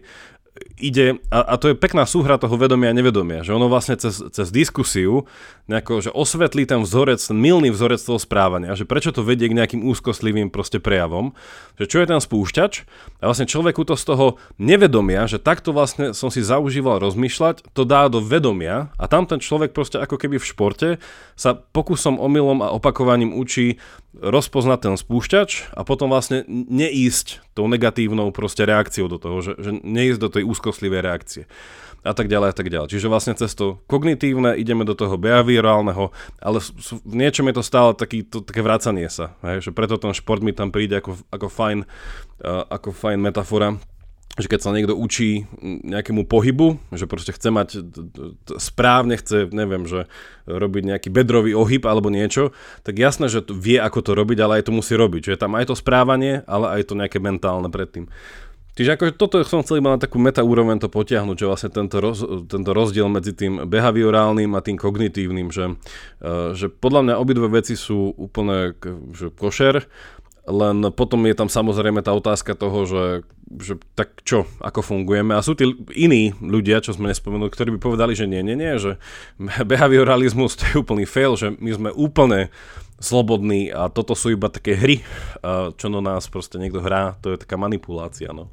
[0.79, 4.19] ide, a, a to je pekná súhra toho vedomia a nevedomia, že ono vlastne cez,
[4.35, 5.27] cez diskusiu
[5.71, 9.57] nejako, že osvetlí ten vzorec, ten milný vzorec toho správania, že prečo to vedie k
[9.57, 11.33] nejakým úzkostlivým proste prejavom,
[11.79, 12.73] že čo je ten spúšťač?
[13.23, 14.27] A vlastne človeku to z toho
[14.59, 19.39] nevedomia, že takto vlastne som si zaužíval rozmýšľať, to dá do vedomia a tam ten
[19.39, 20.89] človek proste ako keby v športe
[21.39, 23.79] sa pokusom, omylom a opakovaním učí
[24.15, 29.71] rozpoznať ten spúšťač a potom vlastne neísť tou negatívnou proste reakciou do toho, že, že
[29.83, 31.45] neísť do tej úzkostlivej reakcie
[32.05, 32.89] a tak ďalej a tak ďalej.
[32.93, 36.59] Čiže vlastne cez to kognitívne ideme do toho behaviorálneho, ale
[37.01, 39.37] v niečom je to stále taký, to, také vracanie sa.
[39.41, 39.69] Hej?
[39.69, 41.79] Že preto ten šport mi tam príde ako, ako, fajn,
[42.45, 43.81] uh, ako fajn metafora,
[44.37, 47.69] že keď sa niekto učí nejakému pohybu, že proste chce mať
[48.59, 50.11] správne, chce, neviem, že
[50.45, 52.51] robiť nejaký bedrový ohyb alebo niečo,
[52.83, 55.31] tak jasné, že vie, ako to robiť, ale aj to musí robiť.
[55.31, 58.11] Že je tam aj to správanie, ale aj to nejaké mentálne predtým.
[58.75, 62.03] Čiže ako toto som chcel iba na takú meta úroveň to potiahnuť, že vlastne tento,
[62.03, 67.47] roz, tento rozdiel medzi tým behaviorálnym a tým kognitívnym, že, uh, že podľa mňa obidve
[67.47, 68.75] veci sú úplne
[69.15, 69.87] že košer,
[70.45, 73.05] len potom je tam samozrejme tá otázka toho, že,
[73.65, 75.33] že tak čo, ako fungujeme.
[75.33, 75.65] A sú tí
[75.97, 79.01] iní ľudia, čo sme nespomenuli, ktorí by povedali, že nie, nie, nie, že
[79.41, 82.53] behavioralizmus to je úplný fail, že my sme úplne
[83.03, 84.97] slobodný a toto sú iba také hry,
[85.77, 88.49] čo na nás proste niekto hrá, to je taká manipulácia, no.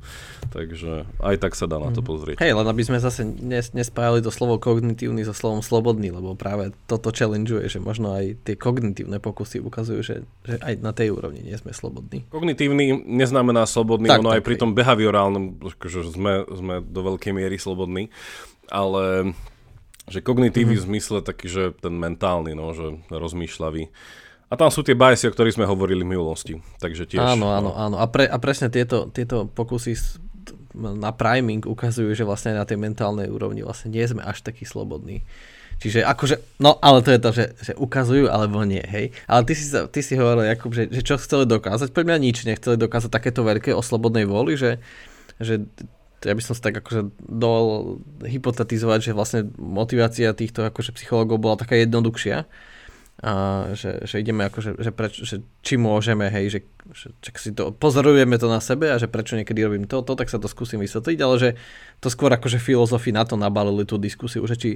[0.49, 2.07] Takže aj tak sa dá na to mhm.
[2.07, 2.37] pozrieť.
[2.41, 6.73] Hej, len aby sme zase nes, nespájali to slovo kognitívny so slovom slobodný, lebo práve
[6.89, 11.45] toto challengeuje, že možno aj tie kognitívne pokusy ukazujú, že, že aj na tej úrovni
[11.45, 12.25] nie sme slobodní.
[12.33, 17.31] Kognitívny neznamená slobodný, tak, ono tak, aj pri tom behaviorálnom, že sme, sme do veľkej
[17.31, 18.09] miery slobodní,
[18.67, 19.31] ale
[20.09, 20.87] že kognitívny mm-hmm.
[20.87, 23.93] v zmysle taký, že ten mentálny, no, že rozmýšľavý
[24.51, 26.53] a tam sú tie biasy, o ktorých sme hovorili v minulosti.
[26.83, 27.95] Takže tiež, áno, áno, áno.
[27.95, 29.95] A, pre, a presne tieto, tieto pokusy
[30.75, 35.23] na priming ukazujú, že vlastne na tej mentálnej úrovni vlastne nie sme až takí slobodní.
[35.81, 39.15] Čiže akože, no ale to je to, že, že ukazujú alebo nie, hej.
[39.25, 42.45] Ale ty si, ty si hovoril, Jakub, že, že čo chceli dokázať, pre mňa nič
[42.45, 44.77] nechceli dokázať takéto veľké o slobodnej vôli, že
[45.41, 45.65] že
[46.21, 51.57] ja by som sa tak akože dol hypotetizovať, že vlastne motivácia týchto akože psychológov bola
[51.57, 52.45] taká jednoduchšia.
[53.21, 57.53] A že, že ideme akože, že, preč, že či môžeme, hej, že, že, že si
[57.53, 60.49] to, pozorujeme to na sebe a že prečo niekedy robím to, to, tak sa to
[60.49, 61.49] skúsim vysvetliť, ale že
[62.01, 64.69] to skôr akože filozofi na to nabalili tú diskusiu, že či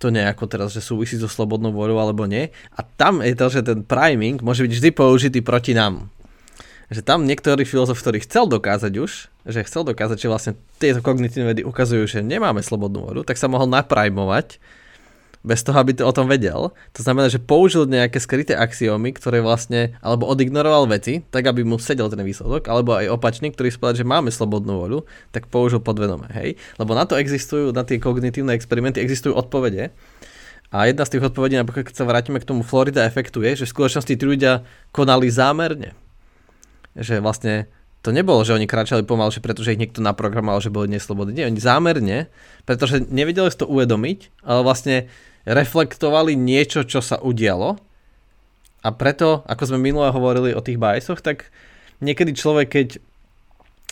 [0.00, 2.48] to nejako teraz, že súvisí so slobodnou voľou alebo nie.
[2.72, 6.08] A tam je to, že ten priming môže byť vždy použitý proti nám
[6.88, 9.10] že tam niektorý filozof, ktorý chcel dokázať už,
[9.44, 13.44] že chcel dokázať, že vlastne tieto kognitívne vedy ukazujú, že nemáme slobodnú vodu, tak sa
[13.44, 14.56] mohol naprimovať
[15.46, 16.74] bez toho, aby to o tom vedel.
[16.94, 21.78] To znamená, že použil nejaké skryté axiómy, ktoré vlastne, alebo odignoroval veci, tak aby mu
[21.78, 24.98] sedel ten výsledok, alebo aj opačný, ktorý spovedal, že máme slobodnú voľu,
[25.30, 26.58] tak použil podvedome, hej?
[26.76, 29.94] Lebo na to existujú, na tie kognitívne experimenty existujú odpovede.
[30.68, 33.64] A jedna z tých odpovedí, napríklad keď sa vrátime k tomu Florida efektu, je, že
[33.64, 35.96] v skutočnosti tí ľudia konali zámerne
[36.98, 37.70] že vlastne
[38.02, 41.42] to nebolo, že oni kráčali pomalšie, pretože ich niekto naprogramoval, že boli neslobodní.
[41.42, 42.30] Nie, oni zámerne,
[42.62, 44.96] pretože nevedeli si to uvedomiť, ale vlastne
[45.42, 47.80] reflektovali niečo, čo sa udialo.
[48.86, 51.50] A preto, ako sme minule hovorili o tých bajsoch, tak
[51.98, 52.88] niekedy človek, keď...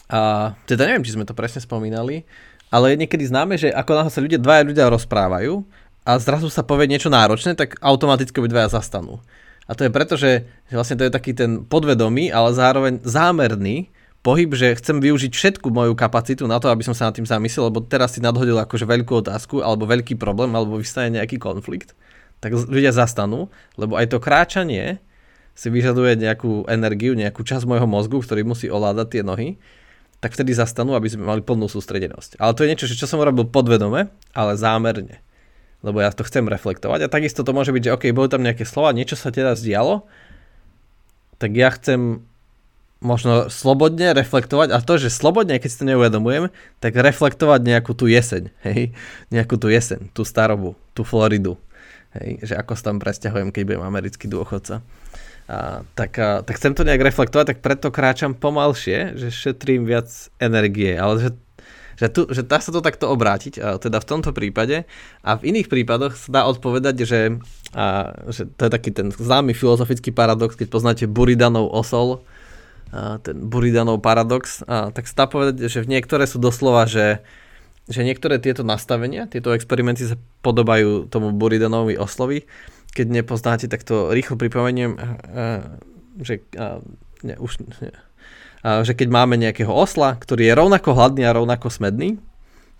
[0.06, 2.22] A, teda neviem, či sme to presne spomínali,
[2.70, 5.66] ale je niekedy známe, že ako náhle sa ľudia, dvaja ľudia rozprávajú
[6.06, 9.18] a zrazu sa povie niečo náročné, tak automaticky obidvaja zastanú.
[9.66, 13.90] A to je preto, že, vlastne to je taký ten podvedomý, ale zároveň zámerný
[14.26, 17.70] pohyb, že chcem využiť všetku moju kapacitu na to, aby som sa nad tým zamyslel,
[17.70, 21.94] lebo teraz si nadhodil akože veľkú otázku, alebo veľký problém, alebo vystane nejaký konflikt,
[22.42, 24.98] tak ľudia zastanú, lebo aj to kráčanie
[25.54, 29.48] si vyžaduje nejakú energiu, nejakú časť môjho mozgu, ktorý musí ovládať tie nohy,
[30.18, 32.42] tak vtedy zastanú, aby sme mali plnú sústredenosť.
[32.42, 35.22] Ale to je niečo, čo som robil podvedome, ale zámerne
[35.86, 37.06] lebo ja to chcem reflektovať.
[37.06, 40.02] A takisto to môže byť, že OK, boli tam nejaké slova, niečo sa teraz dialo,
[41.38, 42.26] tak ja chcem
[43.00, 46.48] možno slobodne reflektovať, a to, že slobodne, keď si to neuvedomujem,
[46.80, 48.96] tak reflektovať nejakú tú jeseň, hej,
[49.28, 51.60] nejakú tú jeseň, tú starobu, tú Floridu,
[52.16, 54.80] hej, že ako sa tam presťahujem, keď budem americký dôchodca.
[55.46, 60.10] A, tak, a, tak chcem to nejak reflektovať, tak preto kráčam pomalšie, že šetrím viac
[60.40, 61.30] energie, ale že
[61.96, 64.84] že, tu, že dá sa to takto obrátiť, teda v tomto prípade.
[65.24, 67.40] A v iných prípadoch sa dá odpovedať, že,
[67.72, 72.20] a, že to je taký ten známy filozofický paradox, keď poznáte Buridanov osol,
[73.22, 77.20] ten Buridanov paradox, a, tak sa dá povedať, že v niektoré sú doslova, že,
[77.90, 82.46] že niektoré tieto nastavenia, tieto experimenty sa podobajú tomu Buridanovi oslovi.
[82.96, 84.96] Keď nepoznáte, tak to rýchlo pripomeniem,
[86.16, 86.40] že
[87.20, 87.92] ne, už ne,
[88.64, 92.16] že keď máme nejakého osla, ktorý je rovnako hladný a rovnako smedný,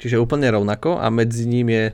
[0.00, 1.84] čiže úplne rovnako a medzi ním je,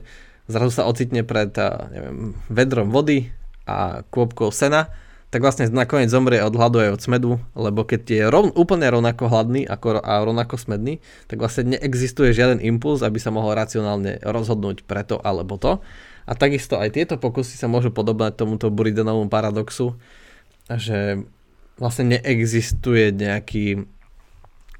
[0.47, 1.51] zrazu sa ocitne pred
[1.91, 3.35] neviem, vedrom vody
[3.67, 4.87] a kôpkou sena,
[5.33, 9.33] tak vlastne nakoniec zomrie od hladu aj od smedu, lebo keď je rov, úplne rovnako
[9.33, 14.85] hladný ako, a rovnako smedný, tak vlastne neexistuje žiaden impuls, aby sa mohol racionálne rozhodnúť
[14.85, 15.81] preto alebo to.
[16.29, 19.97] A takisto aj tieto pokusy sa môžu podobať tomuto Buridenovom paradoxu,
[20.69, 21.25] že
[21.81, 23.89] vlastne neexistuje nejaký,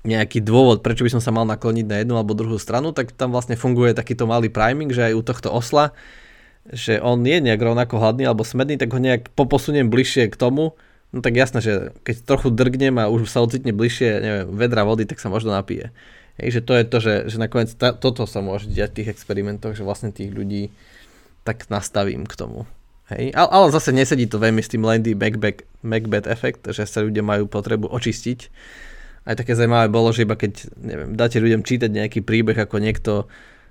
[0.06, 3.34] nejaký dôvod, prečo by som sa mal nakloniť na jednu alebo druhú stranu, tak tam
[3.34, 5.98] vlastne funguje takýto malý priming, že aj u tohto osla,
[6.72, 10.80] že on je nejak rovnako hladný alebo smedný, tak ho nejak poposuniem bližšie k tomu,
[11.12, 11.74] no tak jasné, že
[12.08, 15.92] keď trochu drgnem a už sa ocitne bližšie, neviem, vedra vody, tak sa možno napije.
[16.42, 19.12] Hej, že to je to, že, že nakoniec ta, toto sa môže diať v tých
[19.14, 20.74] experimentoch, že vlastne tých ľudí
[21.46, 22.66] tak nastavím k tomu.
[23.12, 27.04] Hej, ale, ale zase nesedí to veľmi s tým Landy Macbeth, Macbeth efekt, že sa
[27.04, 28.40] ľudia majú potrebu očistiť.
[29.28, 33.14] Aj také zaujímavé bolo, že iba keď neviem, dáte ľuďom čítať nejaký príbeh, ako niekto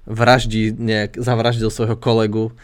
[0.07, 2.55] vraždí, nejak, zavraždil svojho kolegu,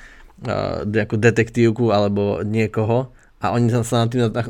[0.86, 3.10] nejakú detektívku alebo niekoho
[3.42, 4.42] a oni sa na tým na,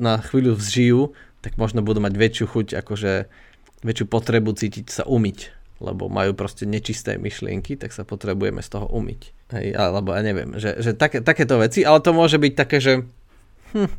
[0.00, 3.12] na chvíľu vzžijú, tak možno budú mať väčšiu chuť, akože
[3.80, 8.86] väčšiu potrebu cítiť sa umyť lebo majú proste nečisté myšlienky, tak sa potrebujeme z toho
[8.92, 9.22] umyť.
[9.56, 12.92] Hej, alebo ja neviem, že, že také, takéto veci, ale to môže byť také, že
[13.72, 13.90] hm,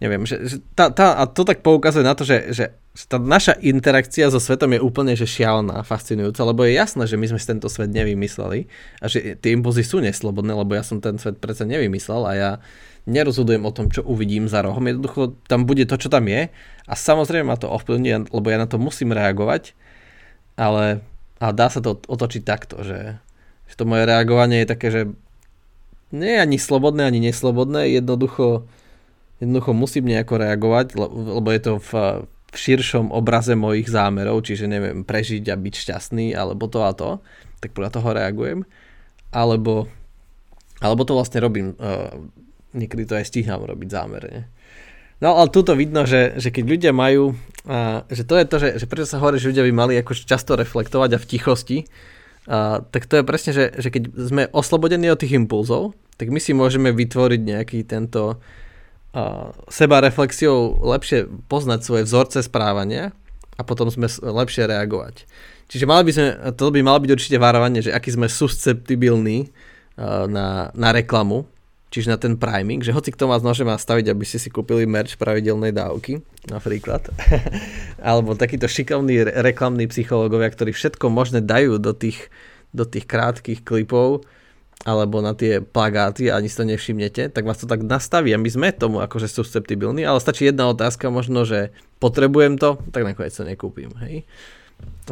[0.00, 2.64] neviem, že, že tá, tá, a to tak poukazuje na to, že, že
[3.06, 7.26] tá naša interakcia so svetom je úplne že šialená, fascinujúca, lebo je jasné, že my
[7.28, 8.66] sme si tento svet nevymysleli
[8.98, 12.50] a že tie impulzy sú neslobodné, lebo ja som ten svet predsa nevymyslel a ja
[13.04, 14.82] nerozhodujem o tom, čo uvidím za rohom.
[14.82, 16.48] Jednoducho tam bude to, čo tam je
[16.88, 19.76] a samozrejme ma to ovplyvní, lebo ja na to musím reagovať,
[20.56, 21.04] ale
[21.40, 23.16] a dá sa to otočiť takto, že,
[23.68, 25.02] že to moje reagovanie je také, že
[26.12, 28.66] nie je ani slobodné, ani neslobodné, jednoducho,
[29.40, 31.90] jednoducho musím nejako reagovať, lebo je to v,
[32.28, 37.24] v širšom obraze mojich zámerov, čiže neviem, prežiť a byť šťastný, alebo to a to,
[37.64, 38.60] tak podľa toho reagujem.
[39.32, 39.88] Alebo,
[40.84, 42.12] alebo to vlastne robím, uh,
[42.76, 44.46] niekedy to aj stíham robiť zámerne.
[45.20, 47.36] No ale tuto vidno, že, že keď ľudia majú
[47.68, 50.16] a, že to je to, že, že prečo sa hovorí, že ľudia by mali ako
[50.16, 51.78] často reflektovať a v tichosti,
[52.48, 56.40] a, tak to je presne, že, že keď sme oslobodení od tých impulzov, tak my
[56.40, 58.40] si môžeme vytvoriť nejaký tento
[59.66, 63.10] seba reflexiou lepšie poznať svoje vzorce správania
[63.58, 65.26] a potom sme lepšie reagovať.
[65.70, 69.50] Čiže mali by sme, to by malo byť určite varovanie, že aký sme susceptibilní
[70.26, 71.46] na, na reklamu,
[71.90, 75.18] čiže na ten priming, že hoci kto vás môže staviť, aby ste si kúpili merch
[75.18, 77.10] pravidelnej dávky, napríklad.
[78.02, 82.30] Alebo takíto šikovní re- reklamní psychológovia, ktorí všetko možné dajú do tých,
[82.70, 84.22] do tých krátkých klipov,
[84.80, 88.40] alebo na tie plagáty a ani si to nevšimnete, tak vás to tak nastaví a
[88.40, 93.36] my sme tomu akože susceptibilní, ale stačí jedna otázka možno, že potrebujem to, tak nakoniec
[93.36, 94.24] to nekúpim, hej.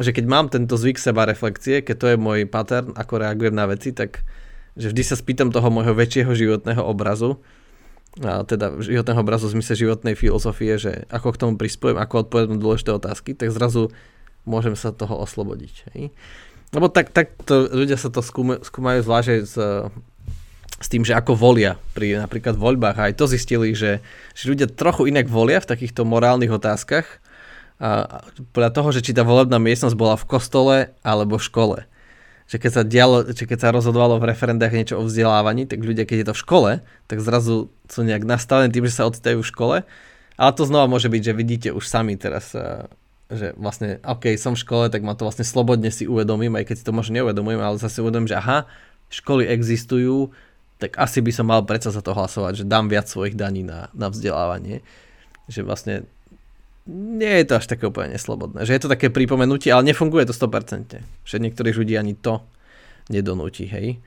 [0.01, 3.69] Že keď mám tento zvyk seba reflexie, keď to je môj pattern, ako reagujem na
[3.69, 4.25] veci, tak
[4.73, 7.37] že vždy sa spýtam toho môjho väčšieho životného obrazu,
[8.25, 12.57] a teda životného obrazu v zmysle životnej filozofie, že ako k tomu prispôjem, ako odpovedám
[12.57, 13.93] dôležité otázky, tak zrazu
[14.49, 15.73] môžem sa toho oslobodiť.
[15.93, 16.09] Hej?
[16.69, 19.55] Lebo tak, tak to, ľudia sa to skúma, skúmajú zvlášť s,
[20.77, 22.97] s tým, že ako volia pri napríklad voľbách.
[23.01, 24.05] A aj to zistili, že,
[24.37, 27.07] že ľudia trochu inak volia v takýchto morálnych otázkach
[27.79, 31.79] a podľa toho, že či tá volebná miestnosť bola v kostole alebo v škole
[32.49, 36.09] že keď sa, dialo, že keď sa rozhodovalo v referendách niečo o vzdelávaní, tak ľudia,
[36.09, 36.71] keď je to v škole,
[37.05, 39.77] tak zrazu sú nejak nastavení tým, že sa ocitajú v škole.
[40.33, 42.57] Ale to znova môže byť, že vidíte už sami teraz,
[43.29, 46.75] že vlastne, OK, som v škole, tak ma to vlastne slobodne si uvedomím, aj keď
[46.81, 48.65] si to možno neuvedomujem, ale zase uvedomím, že aha,
[49.13, 50.33] školy existujú,
[50.81, 53.91] tak asi by som mal predsa za to hlasovať, že dám viac svojich daní na,
[53.93, 54.81] na vzdelávanie.
[55.45, 55.95] Že vlastne
[56.89, 58.65] nie je to až také úplne neslobodné.
[58.65, 61.03] Že je to také pripomenutie, ale nefunguje to 100%.
[61.27, 62.41] Že niektorých ľudí ani to
[63.11, 64.01] nedonúti, hej.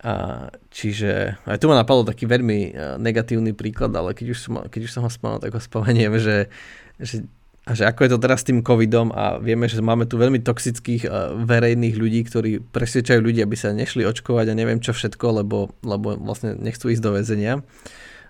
[0.00, 4.54] A, čiže aj tu ma napadlo taký veľmi e, negatívny príklad, ale keď už som,
[4.68, 6.52] keď už som ho spomenul, tak ho spomeniem, že,
[7.00, 7.26] že,
[7.66, 10.38] a že ako je to teraz s tým covidom a vieme, že máme tu veľmi
[10.38, 15.42] toxických uh, verejných ľudí, ktorí presvedčajú ľudí, aby sa nešli očkovať a neviem čo všetko,
[15.42, 17.66] lebo, lebo vlastne nechcú ísť do väzenia.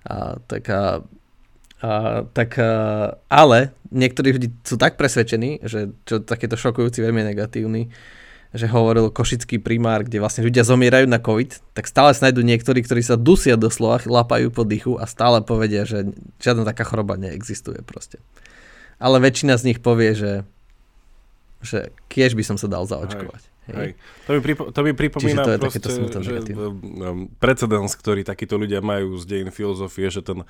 [0.08, 1.04] A, tak a,
[1.84, 2.72] a, tak, a,
[3.28, 7.92] ale niektorí ľudí sú tak presvedčení, že čo takéto šokujúci veľmi negatívny,
[8.56, 12.80] že hovoril košický primár, kde vlastne ľudia zomierajú na COVID, tak stále sa nájdú niektorí,
[12.80, 16.08] ktorí sa dusia doslova, lapajú po dychu a stále povedia, že
[16.40, 18.16] žiadna taká choroba neexistuje proste.
[18.96, 20.32] Ale väčšina z nich povie, že,
[21.60, 23.42] že kiež by som sa dal zaočkovať.
[23.42, 23.54] Hej.
[23.66, 23.90] Hej.
[24.30, 25.90] To, mi pripo- to mi pripomína to proste,
[26.22, 30.46] že um, precedens, ktorý takíto ľudia majú z dejín filozofie, že ten,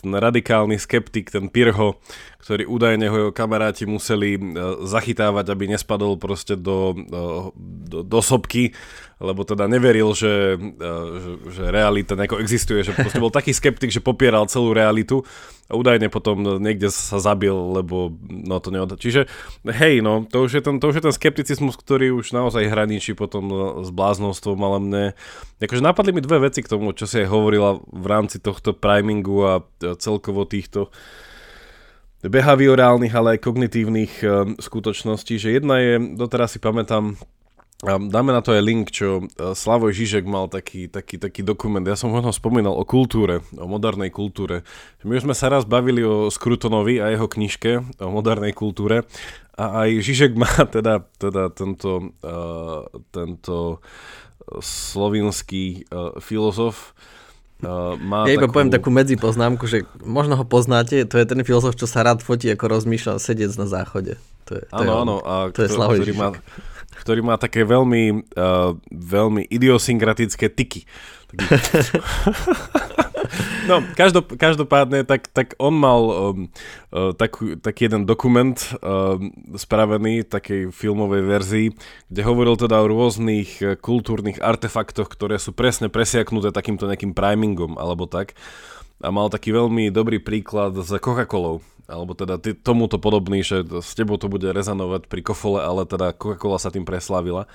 [0.00, 2.00] ten radikálny skeptik, ten Pirho,
[2.40, 7.52] ktorý údajne ho jeho kamaráti museli uh, zachytávať, aby nespadol proste do, uh,
[7.92, 8.72] do, do sopky,
[9.16, 13.88] lebo teda neveril, že, uh, že, že realita nejako existuje, že proste bol taký skeptik,
[13.88, 15.24] že popieral celú realitu
[15.66, 18.94] a údajne potom niekde sa zabil, lebo no to neod...
[18.94, 19.26] Čiže
[19.66, 23.18] hej, no, to už je ten, to už je ten skepticizmus, ktorý už naozaj hraničí
[23.18, 25.04] potom no, s bláznostvom, ale mne...
[25.58, 29.36] Akože napadli mi dve veci k tomu, čo si aj hovorila v rámci tohto primingu
[29.42, 29.52] a
[29.98, 30.94] celkovo týchto
[32.22, 37.18] behaviorálnych, ale aj kognitívnych uh, skutočností, že jedna je, doteraz si pamätám,
[37.84, 41.84] Dáme na to aj link, čo e, Slavoj Žižek mal taký, taký, taký dokument.
[41.84, 44.64] Ja som možno spomínal o kultúre, o modernej kultúre.
[45.04, 49.04] My už sme sa raz bavili o Skrutonovi a jeho knižke o modernej kultúre.
[49.60, 53.84] A aj Žižek má teda, teda tento, uh, tento
[54.60, 56.96] slovinský uh, filozof,
[57.56, 58.52] Uh, má ja iba takú...
[58.52, 62.52] poviem takú medzipoznámku, že možno ho poznáte, to je ten filozof, čo sa rád fotí,
[62.52, 64.20] ako rozmýšľa sedieť na záchode.
[64.44, 65.16] To je, to áno, je áno.
[65.24, 66.36] A to je Slavoj ktorý má,
[67.00, 70.88] ktorý má také veľmi, uh, veľmi idiosynkratické tyky.
[73.66, 76.14] No, každop, každopádne, tak, tak on mal um,
[76.94, 81.68] uh, taký, taký jeden dokument um, spravený takej filmovej verzii,
[82.06, 87.74] kde hovoril teda o rôznych uh, kultúrnych artefaktoch, ktoré sú presne presiaknuté takýmto nejakým primingom,
[87.74, 88.38] alebo tak.
[89.04, 93.94] A mal taký veľmi dobrý príklad s Coca-Colou alebo teda ty, tomuto podobný, že s
[93.94, 97.46] tebou to bude rezanovať pri kofole, ale teda Coca-Cola sa tým preslavila.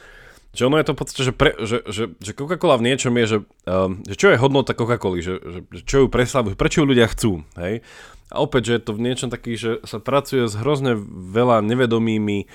[0.52, 3.26] Že ono je to v podstate, že, pre, že, že, že Coca-Cola v niečom je,
[3.28, 6.86] že, um, že čo je hodnota Coca-Coly, že, že, že čo ju preslavujú, prečo ju
[6.88, 7.84] ľudia chcú, hej?
[8.32, 10.96] A opäť, že je to v niečom taký, že sa pracuje s hrozne
[11.36, 12.48] veľa nevedomými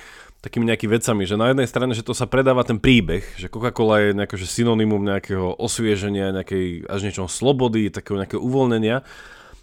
[0.47, 4.07] takými nejakými vecami, že na jednej strane, že to sa predáva ten príbeh, že Coca-Cola
[4.07, 9.03] je nejaké že synonymum nejakého osvieženia, nejakej až niečom slobody, takého nejakého uvoľnenia,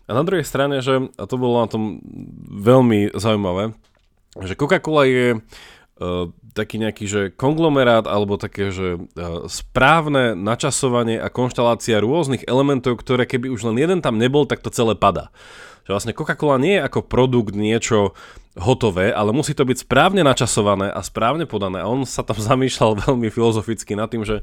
[0.03, 2.03] a na druhej strane, že, a to bolo na tom
[2.51, 3.71] veľmi zaujímavé,
[4.43, 5.27] že Coca-Cola je
[5.93, 12.97] Uh, taký nejaký, že konglomerát alebo také, že uh, správne načasovanie a konštalácia rôznych elementov,
[12.97, 15.29] ktoré keby už len jeden tam nebol, tak to celé pada.
[15.83, 18.15] Že vlastne Coca-Cola nie je ako produkt niečo
[18.55, 21.83] hotové, ale musí to byť správne načasované a správne podané.
[21.83, 24.41] A on sa tam zamýšľal veľmi filozoficky nad tým, že,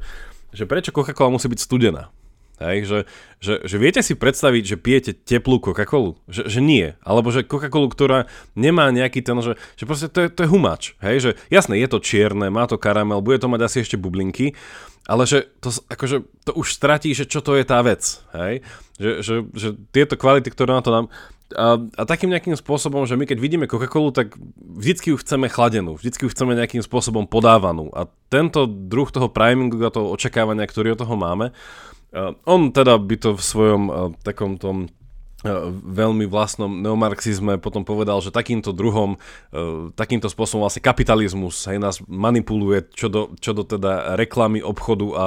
[0.53, 2.13] že prečo Coca-Cola musí byť studená.
[2.61, 2.99] Hej, že,
[3.41, 6.21] že, že viete si predstaviť, že pijete teplú Coca-Colu?
[6.29, 6.93] Že, že nie.
[7.01, 10.93] Alebo že Coca-Colu, ktorá nemá nejaký ten, že, že proste to je, to je humač.
[11.01, 14.53] Hej, že jasné, je to čierne, má to karamel, bude to mať asi ešte bublinky,
[15.09, 18.21] ale že to, akože, to už stratí, že čo to je tá vec.
[18.37, 18.61] Hej?
[19.01, 21.05] Že, že, že tieto kvality, ktoré na to nám...
[21.51, 25.99] A, a takým nejakým spôsobom, že my keď vidíme Coca-Colu, tak vždycky ju chceme chladenú,
[25.99, 27.91] vždycky ju chceme nejakým spôsobom podávanú.
[27.91, 31.51] A tento druh toho primingu a toho očakávania, ktorý od toho máme,
[32.45, 34.91] on teda by to v svojom uh, takom tom
[35.81, 39.17] veľmi vlastnom neomarxizme potom povedal, že takýmto druhom,
[39.97, 45.25] takýmto spôsobom vlastne kapitalizmus hej, nás manipuluje čo do, čo do teda reklamy, obchodu a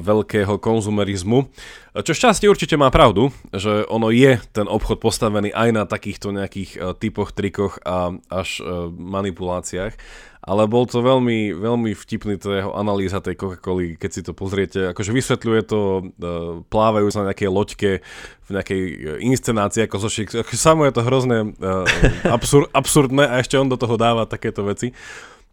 [0.00, 1.44] veľkého konzumerizmu.
[1.92, 6.96] Čo šťastie určite má pravdu, že ono je ten obchod postavený aj na takýchto nejakých
[6.96, 8.64] typoch, trikoch a až
[8.96, 9.92] manipuláciách
[10.48, 14.96] ale bol to veľmi, veľmi vtipný to jeho analýza tej Coca-Coly, keď si to pozriete,
[14.96, 16.04] akože vysvetľuje to uh,
[16.72, 17.90] plávajú na nejakej loďke
[18.48, 21.84] v nejakej uh, inscenácii ako zo šik, akože samo je to hrozné uh,
[22.32, 24.96] absur, absurdné a ešte on do toho dáva takéto veci.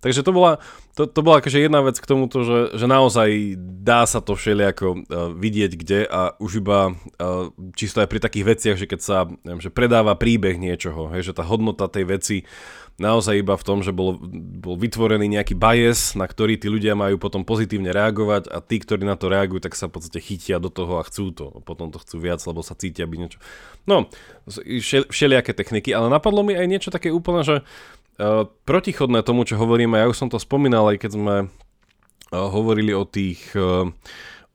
[0.06, 0.62] Takže to bola,
[0.94, 4.88] to, to bola akože jedna vec k tomuto, že, že naozaj dá sa to všelijako
[4.96, 9.26] uh, vidieť kde a už iba uh, čisto aj pri takých veciach, že keď sa
[9.44, 12.38] neviem, že predáva príbeh niečoho, hej, že tá hodnota tej veci
[12.96, 14.16] naozaj iba v tom, že bol,
[14.60, 19.04] bol vytvorený nejaký bias, na ktorý tí ľudia majú potom pozitívne reagovať a tí, ktorí
[19.04, 21.60] na to reagujú, tak sa v podstate chytia do toho a chcú to.
[21.68, 23.40] Potom to chcú viac, lebo sa cítia byť niečo.
[23.84, 24.08] No,
[25.12, 30.00] všelijaké techniky, ale napadlo mi aj niečo také úplne, že uh, protichodné tomu, čo hovoríme,
[30.00, 31.48] ja už som to spomínal, aj keď sme uh,
[32.32, 33.92] hovorili o tých, uh,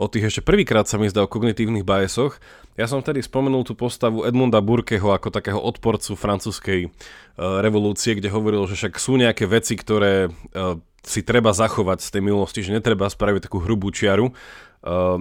[0.01, 2.41] o tých ešte prvýkrát sa mi zdá o kognitívnych biasoch,
[2.81, 8.33] ja som vtedy spomenul tú postavu Edmunda Burkeho ako takého odporcu francúzskej uh, revolúcie, kde
[8.33, 12.73] hovoril, že však sú nejaké veci, ktoré uh, si treba zachovať z tej minulosti, že
[12.73, 15.21] netreba spraviť takú hrubú čiaru, uh,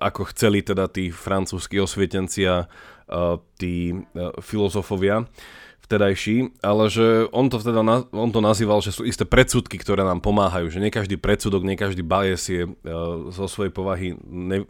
[0.00, 2.64] ako chceli teda tí francúzskí osvietenci a
[3.60, 3.92] tí
[4.40, 5.28] filozofovia.
[5.84, 10.24] Vtedajší, ale že on to, teda, on to nazýval, že sú isté predsudky, ktoré nám
[10.24, 14.64] pomáhajú, že nie každý predsudok, nie každý bias je uh, zo svojej povahy ne,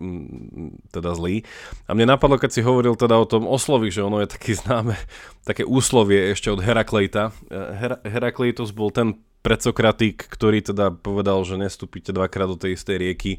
[0.91, 1.47] teda zlý.
[1.87, 4.99] A mne napadlo, keď si hovoril teda o tom oslovi, že ono je taký známe,
[5.47, 7.31] také úslovie ešte od Herakleita.
[7.51, 13.32] Her, Herakleitos bol ten predsokratik, ktorý teda povedal, že nestúpite dvakrát do tej istej rieky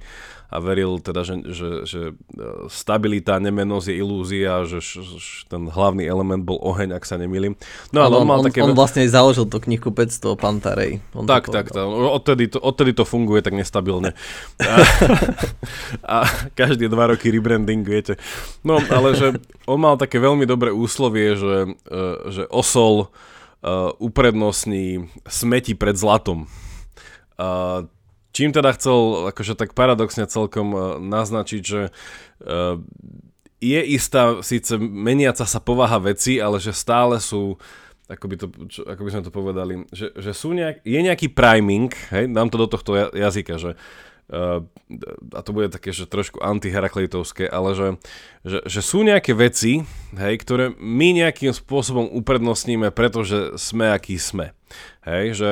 [0.53, 2.13] a veril teda, že, že, že e,
[2.69, 5.01] stabilita, nemenosť je ilúzia, že, že
[5.49, 7.57] ten hlavný element bol oheň, ak sa nemýlim.
[7.89, 8.61] No ale on, on, mal on, také...
[8.61, 11.01] on vlastne založil to knihu 500 Pantarej.
[11.17, 11.81] On tak, tak, tak.
[11.89, 14.13] Odtedy to, odtedy to funguje tak nestabilne.
[14.61, 14.85] A,
[16.15, 16.17] a
[16.53, 18.19] každé dva roky rebranding, viete.
[18.61, 19.27] No, ale že
[19.65, 23.09] on mal také veľmi dobré úslovie, že, e, že osol
[23.97, 26.45] uprednostní smeti pred zlatom.
[27.35, 27.89] Uh,
[28.31, 31.89] čím teda chcel, akože tak paradoxne celkom uh, naznačiť, že
[33.63, 37.57] je istá síce meniaca sa povaha veci, ale že stále sú
[38.05, 41.33] ako by, to, čo, ako by sme to povedali, že, že sú nejak, je nejaký
[41.33, 43.73] priming, hej, dám to do tohto jazyka, že
[44.29, 47.87] a to bude také, že trošku antiherakleitovské, ale že,
[48.41, 49.85] že, že sú nejaké veci,
[50.17, 54.57] hej, ktoré my nejakým spôsobom uprednostníme, pretože sme akí sme.
[55.05, 55.49] Hej, že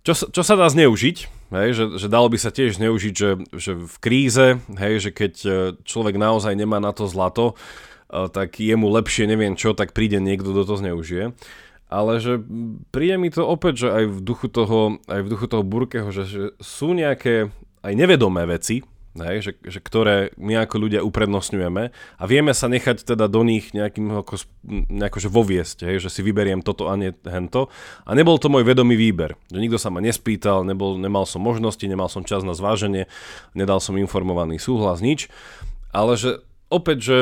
[0.00, 1.16] čo, čo sa dá zneužiť,
[1.52, 5.32] hej, že, že dalo by sa tiež zneužiť, že, že v kríze, hej, že keď
[5.44, 5.50] e,
[5.84, 10.22] človek naozaj nemá na to zlato, uh, tak je mu lepšie neviem čo, tak príde
[10.22, 11.36] niekto, kto to zneužije
[11.86, 12.42] ale že
[12.90, 16.26] príde mi to opäť, že aj v duchu toho, aj v duchu toho Burkeho, že,
[16.26, 17.54] že sú nejaké
[17.86, 18.82] aj nevedomé veci,
[19.22, 23.72] hej, že, že ktoré my ako ľudia uprednostňujeme a vieme sa nechať teda do nich
[23.72, 24.44] nejakým ako,
[24.92, 27.72] nejako, že voviesť, hej, že si vyberiem toto a nie hento.
[28.04, 31.82] A nebol to môj vedomý výber, že nikto sa ma nespýtal, nebol, nemal som možnosti,
[31.86, 33.08] nemal som čas na zváženie,
[33.56, 35.32] nedal som informovaný súhlas, nič,
[35.94, 37.18] ale že opäť, že,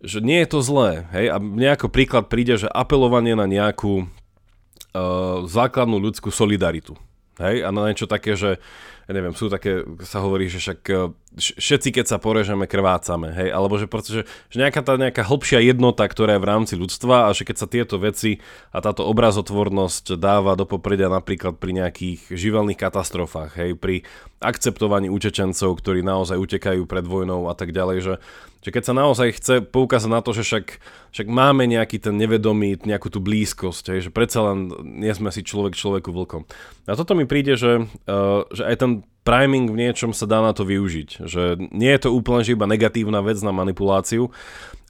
[0.00, 5.44] že nie je to zlé, hej, a nejako príklad príde, že apelovanie na nejakú uh,
[5.44, 6.96] základnú ľudskú solidaritu,
[7.40, 8.60] hej, a na niečo také, že
[9.08, 11.10] ja neviem, sú také, sa hovorí, že však e,
[11.58, 14.22] všetci, keď sa porežeme, krvácame, hej, alebo že proste, že,
[14.52, 17.66] že nejaká tá nejaká hlbšia jednota, ktorá je v rámci ľudstva a že keď sa
[17.66, 18.38] tieto veci
[18.70, 24.06] a táto obrazotvornosť dáva do popredia napríklad pri nejakých živelných katastrofách, hej, pri
[24.38, 28.14] akceptovaní utečencov, ktorí naozaj utekajú pred vojnou a tak ďalej, že,
[28.62, 30.66] že keď sa naozaj chce poukázať na to, že však,
[31.10, 34.70] však máme nejaký ten nevedomý, nejakú tú blízkosť, hej, že predsa len
[35.02, 36.46] nie sme si človek človeku vlkom.
[36.86, 38.92] A toto mi príde, že, uh, že aj ten
[39.26, 41.26] priming v niečom sa dá na to využiť.
[41.26, 41.42] Že
[41.74, 44.30] nie je to úplne že iba negatívna vec na manipuláciu,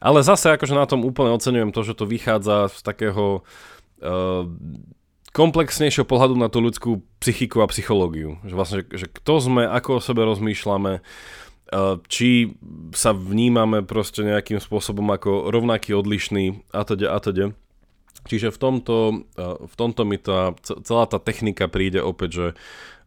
[0.05, 3.41] ale zase akože na tom úplne oceňujem to, že to vychádza z takého
[4.05, 4.45] uh,
[5.33, 8.37] komplexnejšieho pohľadu na tú ľudskú psychiku a psychológiu.
[8.45, 11.01] Že vlastne, že, že kto sme, ako o sebe rozmýšľame,
[12.09, 12.53] či
[12.93, 17.47] sa vnímame proste nejakým spôsobom ako rovnaký, odlišný a teda a teda.
[18.23, 18.97] Čiže v tomto,
[19.41, 22.47] v tomto mi tá, celá tá technika príde opäť, že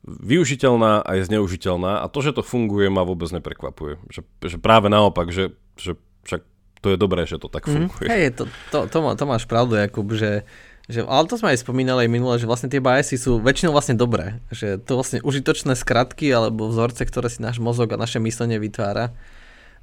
[0.05, 3.97] využiteľná a je zneužiteľná a to, že to funguje, ma vôbec neprekvapuje.
[4.11, 5.97] Že, že práve naopak, že, že
[6.27, 6.45] však
[6.83, 7.89] to je dobré, že to tak mhm.
[7.89, 8.05] funguje.
[8.05, 10.45] Mm, hej, to, to, to, má, to máš pravdu, Jakub, že,
[10.85, 13.97] že, ale to sme aj spomínali aj minule, že vlastne tie biasy sú väčšinou vlastne
[13.97, 14.37] dobré.
[14.53, 19.17] Že to vlastne užitočné skratky alebo vzorce, ktoré si náš mozog a naše myslenie vytvára.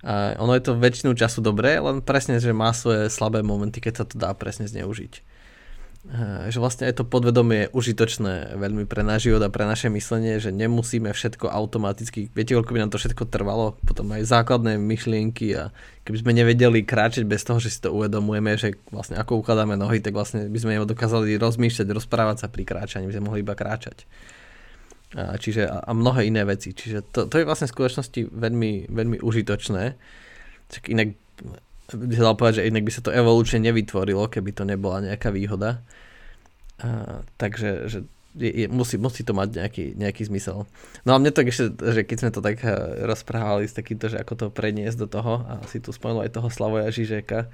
[0.02, 4.02] A ono je to väčšinu času dobré, len presne, že má svoje slabé momenty, keď
[4.02, 5.31] sa to dá presne zneužiť.
[6.02, 9.86] Eh, že vlastne aj to podvedomie je užitočné veľmi pre náš život a pre naše
[9.86, 14.82] myslenie, že nemusíme všetko automaticky, viete, koľko by nám to všetko trvalo, potom aj základné
[14.82, 15.70] myšlienky a
[16.02, 20.02] keby sme nevedeli kráčať bez toho, že si to uvedomujeme, že vlastne ako ukladáme nohy,
[20.02, 24.02] tak vlastne by sme dokázali rozmýšľať, rozprávať sa pri kráčaní, by sme mohli iba kráčať.
[25.14, 26.74] A, čiže, a, a mnohé iné veci.
[26.74, 29.84] Čiže to, to je vlastne v skutočnosti veľmi, veľmi užitočné.
[30.66, 31.14] Tak inak
[31.90, 35.34] by sa dal povedať, že inak by sa to evolučne nevytvorilo, keby to nebola nejaká
[35.34, 35.82] výhoda.
[36.78, 37.98] A, takže že
[38.36, 40.64] je, je, musí, musí to mať nejaký, nejaký zmysel.
[41.04, 42.72] No a mne tak ešte, že keď sme to tak eh,
[43.04, 46.48] rozprávali s takýmto, že ako to preniesť do toho, a si tu spomenul aj toho
[46.48, 47.48] Slavoja Žižeka,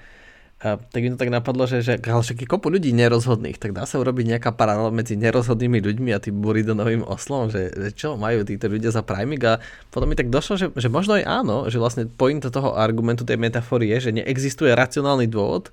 [0.59, 3.79] a tak mi to tak napadlo, že, že ale však je kopu ľudí nerozhodných, tak
[3.79, 8.19] dá sa urobiť nejaká paralela medzi nerozhodnými ľuďmi a tým buridonovým oslom, že, že čo
[8.19, 9.63] majú títo ľudia za priming a
[9.95, 13.39] potom mi tak došlo, že, že možno aj áno, že vlastne point toho argumentu tej
[13.39, 15.71] metafory je, že neexistuje racionálny dôvod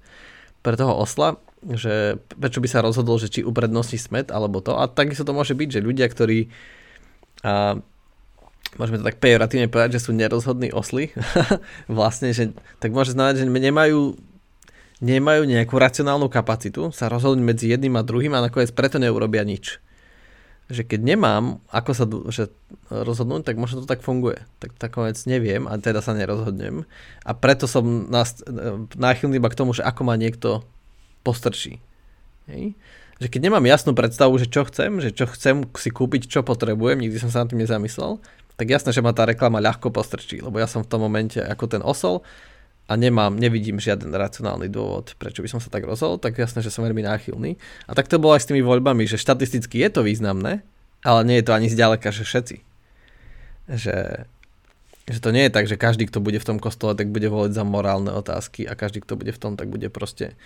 [0.62, 4.78] pre toho osla, že prečo by sa rozhodol, že či uprednostní smet alebo to.
[4.78, 6.54] A takisto to môže byť, že ľudia, ktorí
[7.42, 7.82] a,
[8.78, 11.10] môžeme to tak pejoratívne povedať, že sú nerozhodní osly,
[11.90, 14.14] vlastne, že tak môže znamenať, že nemajú
[15.04, 19.80] nemajú nejakú racionálnu kapacitu sa rozhodnúť medzi jedným a druhým a nakoniec preto neurobia nič.
[20.66, 22.50] Že keď nemám, ako sa že
[22.90, 24.42] rozhodnúť, tak možno to tak funguje.
[24.58, 26.90] Tak nakoniec neviem a teda sa nerozhodnem.
[27.22, 28.10] A preto som
[28.98, 30.66] náchylný iba k tomu, že ako ma niekto
[31.22, 31.84] postrčí.
[32.50, 32.74] Hej?
[33.22, 37.00] Že keď nemám jasnú predstavu, že čo chcem, že čo chcem si kúpiť, čo potrebujem,
[37.00, 38.20] nikdy som sa na tým nezamyslel,
[38.56, 41.66] tak jasné, že ma tá reklama ľahko postrčí, lebo ja som v tom momente ako
[41.68, 42.24] ten osol
[42.86, 46.70] a nemám, nevidím žiaden racionálny dôvod, prečo by som sa tak rozhodol, tak jasné, že
[46.70, 47.58] som veľmi náchylný.
[47.90, 50.62] A tak to bolo aj s tými voľbami, že štatisticky je to významné,
[51.02, 52.58] ale nie je to ani zďaleka, že všetci.
[53.66, 53.98] Že,
[55.10, 57.58] že to nie je tak, že každý, kto bude v tom kostole, tak bude voliť
[57.58, 60.38] za morálne otázky a každý, kto bude v tom, tak bude proste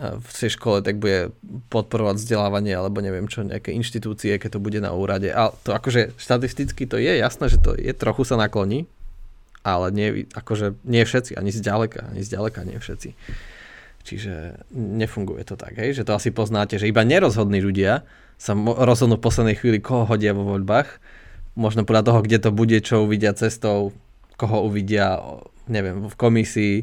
[0.00, 1.36] v tej škole, tak bude
[1.68, 5.28] podporovať vzdelávanie alebo neviem čo, nejaké inštitúcie, keď to bude na úrade.
[5.28, 8.88] A to akože štatisticky to je jasné, že to je trochu sa nakloní,
[9.62, 13.10] ale nie, akože nie všetci, ani zďaleka, ani zďaleka nie všetci.
[14.02, 15.94] Čiže nefunguje to tak, hej?
[15.94, 18.02] že to asi poznáte, že iba nerozhodní ľudia
[18.34, 20.98] sa rozhodnú v poslednej chvíli, koho hodia vo voľbách,
[21.54, 23.94] možno podľa toho, kde to bude, čo uvidia cestou,
[24.34, 25.22] koho uvidia,
[25.70, 26.76] neviem, v komisii,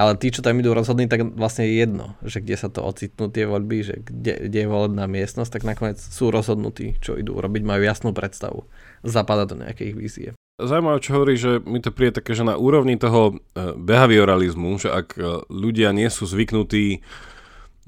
[0.00, 3.28] ale tí, čo tam idú rozhodní, tak vlastne je jedno, že kde sa to ocitnú
[3.28, 7.60] tie voľby, že kde, kde je volebná miestnosť, tak nakoniec sú rozhodnutí, čo idú robiť,
[7.60, 8.64] majú jasnú predstavu.
[9.04, 10.32] Zapadá do nejakej vízie
[10.66, 14.88] zaujímavé, čo hovorí, že mi to príde také, že na úrovni toho e, behavioralizmu, že
[14.88, 17.02] ak e, ľudia nie sú zvyknutí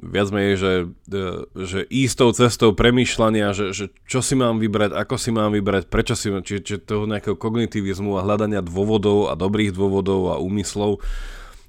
[0.03, 0.73] viac menej, že,
[1.11, 1.21] e,
[1.55, 6.19] že istou cestou premýšľania, že, že čo si mám vybrať, ako si mám vybrať, prečo
[6.19, 10.99] si, či, či toho nejakého kognitivizmu a hľadania dôvodov a dobrých dôvodov a úmyslov,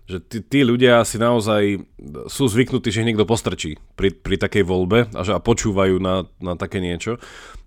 [0.06, 1.82] že tí, tí ľudia si naozaj
[2.30, 6.30] sú zvyknutí, že ich niekto postrčí pri, pri takej voľbe a že a počúvajú na,
[6.38, 7.18] na také niečo.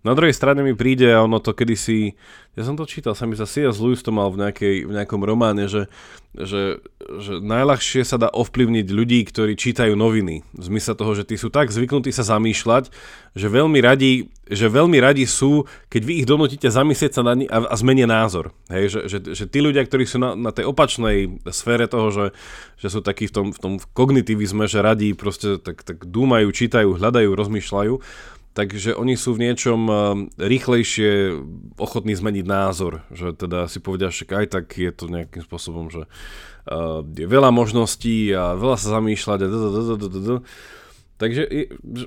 [0.07, 2.15] Na druhej strane mi príde, a ono to kedysi,
[2.55, 3.79] ja som to čítal, sa mi za C.S.
[3.83, 5.91] Lewis to mal v, nejakej, v nejakom románe, že,
[6.35, 6.83] že,
[7.19, 10.43] že najľahšie sa dá ovplyvniť ľudí, ktorí čítajú noviny.
[10.55, 12.91] V zmysle toho, že tí sú tak zvyknutí sa zamýšľať,
[13.35, 17.47] že veľmi radi, že veľmi radi sú, keď vy ich donútite zamyslieť sa na ni
[17.51, 18.55] a, a zmenia názor.
[18.71, 22.27] Hej, že, že, že tí ľudia, ktorí sú na, na tej opačnej sfére toho, že,
[22.79, 26.99] že sú takí v tom, v tom kognitivizme, že radí proste tak, tak dúmajú, čítajú,
[26.99, 27.95] hľadajú, rozmýšľajú,
[28.59, 31.39] takže oni sú v niečom uh, rýchlejšie
[31.79, 36.11] ochotní zmeniť názor, že teda si povedia, že aj tak je to nejakým spôsobom, že
[36.11, 39.49] uh, je veľa možností a veľa sa zamýšľať a
[41.19, 41.43] Takže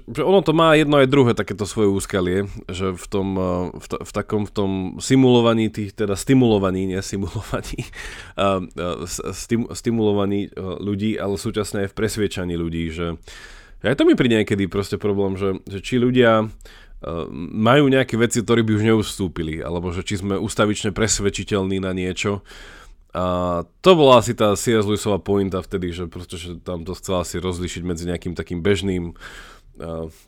[0.07, 3.43] že ono to má jedno aj druhé takéto svoje úskalie, že v tom, eh,
[3.75, 4.71] v, t- v takom v tom
[5.03, 7.91] simulovaní tých, teda stimulovaní, nie simulovaní,
[9.35, 13.19] stim, stimulovaní ľudí, ale súčasne aj v presviečaní ľudí, že
[13.81, 16.49] aj to mi príde niekedy proste problém, že, že či ľudia uh,
[17.51, 22.45] majú nejaké veci, ktoré by už neustúpili, alebo že či sme ustavične presvedčiteľní na niečo,
[23.11, 23.23] a
[23.83, 24.87] to bola asi tá C.S.
[24.87, 29.19] Lewisová pointa vtedy, že proste, že tam to chcela si rozlišiť medzi nejakým takým bežným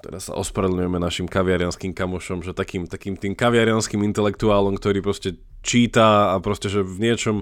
[0.02, 6.34] teraz sa ospravedlňujeme našim kaviarianským kamošom, že takým, takým tým kaviarianským intelektuálom, ktorý proste číta
[6.34, 7.36] a proste, že v niečom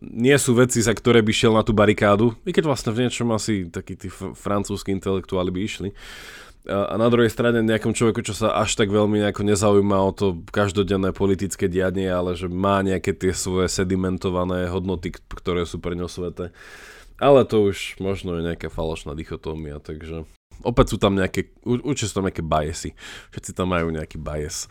[0.00, 3.28] nie sú veci, za ktoré by šiel na tú barikádu, i keď vlastne v niečom
[3.36, 5.88] asi takí tí francúzskí intelektuáli by išli.
[6.68, 10.44] A na druhej strane nejakom človeku, čo sa až tak veľmi nejako nezaujíma o to
[10.52, 16.08] každodenné politické dianie, ale že má nejaké tie svoje sedimentované hodnoty, ktoré sú pre ňo
[16.08, 16.52] sveté.
[17.20, 20.24] Ale to už možno je nejaká falošná dichotómia, takže
[20.62, 22.96] opäť sú tam nejaké, určite sú tam nejaké biasy.
[23.32, 24.66] Všetci tam majú nejaký bias.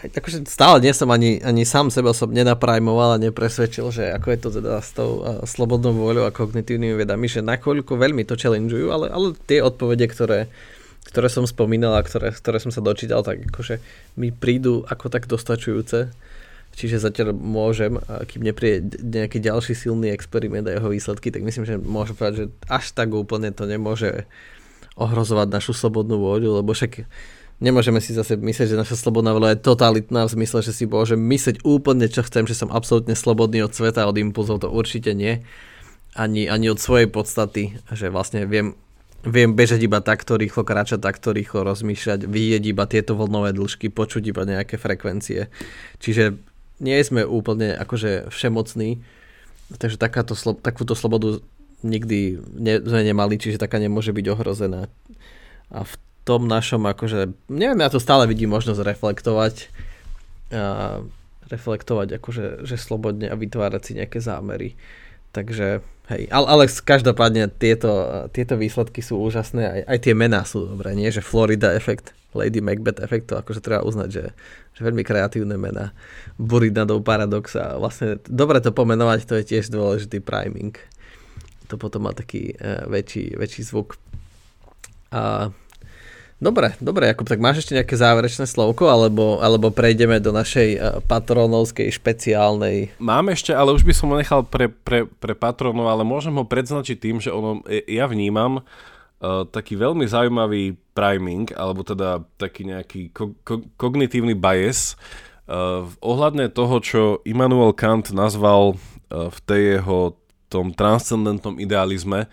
[0.00, 4.38] Takže stále nie som ani, ani sám seba som nenaprajmoval a nepresvedčil, že ako je
[4.40, 8.88] to teda s tou uh, slobodnou voľou a kognitívnymi vedami, že nakoľko veľmi to challengeujú,
[8.88, 10.48] ale, ale tie odpovede, ktoré,
[11.04, 13.84] ktoré som spomínal a ktoré, ktoré som sa dočítal, tak akože
[14.16, 16.08] mi prídu ako tak dostačujúce.
[16.70, 17.98] Čiže zatiaľ môžem,
[18.30, 22.46] kým nepríde nejaký ďalší silný experiment a jeho výsledky, tak myslím, že môžem povedať, že
[22.70, 24.24] až tak úplne to nemôže
[25.00, 27.08] ohrozovať našu slobodnú vôľu, lebo však
[27.64, 31.16] nemôžeme si zase myslieť, že naša slobodná voľa je totalitná v zmysle, že si môžem
[31.16, 35.40] myslieť úplne, čo chcem, že som absolútne slobodný od sveta, od impulzov, to určite nie.
[36.12, 38.76] Ani, ani od svojej podstaty, že vlastne viem
[39.20, 44.32] viem bežať iba takto rýchlo, kráčať takto rýchlo, rozmýšľať, vidieť iba tieto vlnové dĺžky, počuť
[44.32, 45.52] iba nejaké frekvencie.
[46.00, 46.40] Čiže
[46.80, 49.04] nie sme úplne akože všemocní,
[49.76, 50.32] takže takáto,
[50.64, 51.44] takúto slobodu
[51.82, 54.88] nikdy ne, sme nemali, čiže taká nemôže byť ohrozená.
[55.70, 55.94] A v
[56.28, 59.54] tom našom, akože, neviem, ja to stále vidím možnosť reflektovať,
[60.50, 61.00] a
[61.50, 64.78] reflektovať akože, že slobodne a vytvárať si nejaké zámery.
[65.30, 70.66] Takže Hej, ale, ale každopádne tieto, tieto výsledky sú úžasné, aj, aj tie mená sú
[70.66, 71.06] dobré, nie?
[71.06, 74.34] Že Florida efekt, Lady Macbeth efekt, to akože treba uznať, že,
[74.74, 75.94] že veľmi kreatívne mená.
[76.34, 80.74] Buridadov paradox a vlastne dobre to pomenovať, to je tiež dôležitý priming.
[81.70, 83.96] To potom má taký uh, väčší, väčší zvuk.
[85.14, 85.54] A
[86.40, 90.80] Dobre, dobre, Jakub, tak máš ešte nejaké záverečné slovko, alebo, alebo prejdeme do našej uh,
[91.04, 92.96] patronovskej špeciálnej...
[92.96, 96.48] Mám ešte, ale už by som ho nechal pre, pre, pre patronov, ale môžem ho
[96.48, 102.72] predznačiť tým, že ono, e, ja vnímam uh, taký veľmi zaujímavý priming, alebo teda taký
[102.72, 104.96] nejaký ko- ko- kognitívny bias
[105.44, 110.16] uh, ohľadne toho, čo Immanuel Kant nazval uh, v tej jeho
[110.50, 112.26] tom transcendentnom idealizme,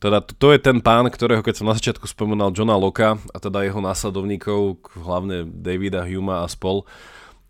[0.00, 3.36] teda to, to je ten pán, ktorého keď som na začiatku spomínal Johna Locke a
[3.36, 6.88] teda jeho následovníkov, hlavne Davida Huma a spol,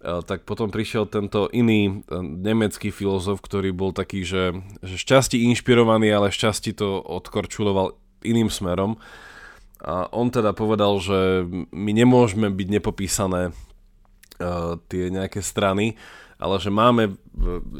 [0.03, 5.47] eh, tak potom prišiel tento iný eh, nemecký filozof, ktorý bol taký, že, že šťastí
[5.55, 7.95] inšpirovaný, ale šťastí to odkorčuloval
[8.27, 8.99] iným smerom.
[9.81, 15.97] A on teda povedal, že my nemôžeme byť nepopísané uh, tie nejaké strany,
[16.41, 17.20] ale že máme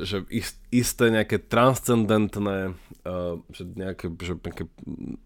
[0.04, 0.28] že
[0.68, 2.76] isté nejaké transcendentné,
[3.08, 4.68] uh, že nejaké, že nejaké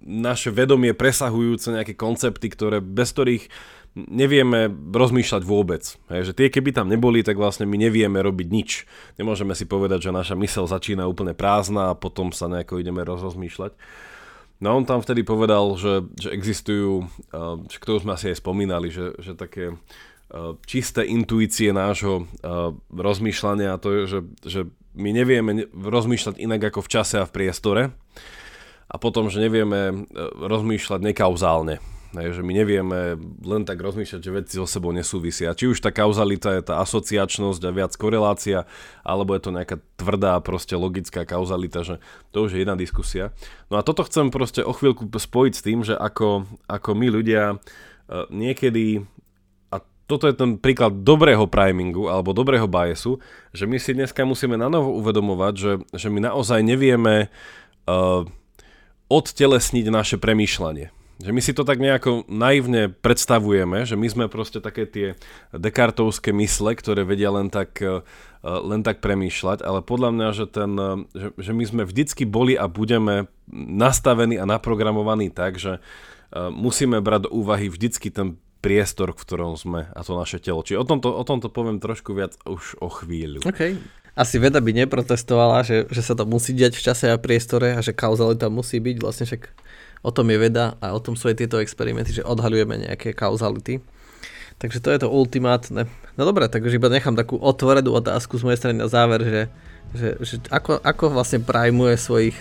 [0.07, 3.51] naše vedomie presahujúce nejaké koncepty, ktoré, bez ktorých
[3.95, 5.83] nevieme rozmýšľať vôbec.
[6.11, 8.71] Hej, že tie keby tam neboli, tak vlastne my nevieme robiť nič.
[9.19, 13.75] Nemôžeme si povedať, že naša mysel začína úplne prázdna a potom sa nejako ideme rozmýšľať.
[14.63, 17.11] No on tam vtedy povedal, že, že existujú,
[17.71, 20.14] že to sme asi aj spomínali, že, že také Eh,
[20.67, 24.61] čisté intuície nášho uh, rozmýšľania a to je, že, že
[24.95, 27.83] my nevieme rozmýšľať inak ako v čase a v priestore
[28.89, 31.79] a potom, že nevieme uh, rozmýšľať nekauzálne.
[32.15, 35.51] Hej, že my nevieme len tak rozmýšľať, že veci so sebou nesúvisia.
[35.51, 38.71] Či už tá kauzalita je tá asociačnosť a viac korelácia,
[39.03, 41.99] alebo je to nejaká tvrdá, proste logická kauzalita, že
[42.31, 43.35] to už je jedna diskusia.
[43.67, 47.59] No a toto chcem proste o chvíľku spojiť s tým, že ako, ako my ľudia
[48.31, 49.01] niekedy
[50.05, 53.17] toto je ten príklad dobrého primingu alebo dobrého biasu,
[53.57, 57.33] že my si dneska musíme na novo uvedomovať, že, že my naozaj nevieme
[57.89, 58.29] uh,
[59.09, 60.93] odtelesniť naše premýšľanie.
[61.25, 65.07] Že my si to tak nejako naivne predstavujeme, že my sme proste také tie
[65.55, 68.05] dekartovské mysle, ktoré vedia len tak, uh,
[68.45, 72.61] len tak premýšľať, ale podľa mňa, že, ten, uh, že, že my sme vždycky boli
[72.61, 75.81] a budeme nastavení a naprogramovaní tak, že
[76.35, 78.35] musíme brať do úvahy vždycky ten
[78.65, 80.65] priestor, v ktorom sme a to naše telo.
[80.65, 83.45] Čiže o tomto, o tomto poviem trošku viac už o chvíľu.
[83.45, 83.77] OK.
[84.17, 87.85] Asi veda by neprotestovala, že, že sa to musí diať v čase a priestore a
[87.85, 88.97] že kauzalita musí byť.
[89.05, 89.43] Vlastne však
[90.01, 93.85] o tom je veda a o tom sú aj tieto experimenty, že odhaľujeme nejaké kauzality.
[94.57, 95.91] Takže to je to ultimátne.
[96.15, 99.43] No dobre, takže iba nechám takú otvorenú otázku z mojej strany na záver, že,
[99.99, 102.39] že, že ako, ako vlastne primuje svojich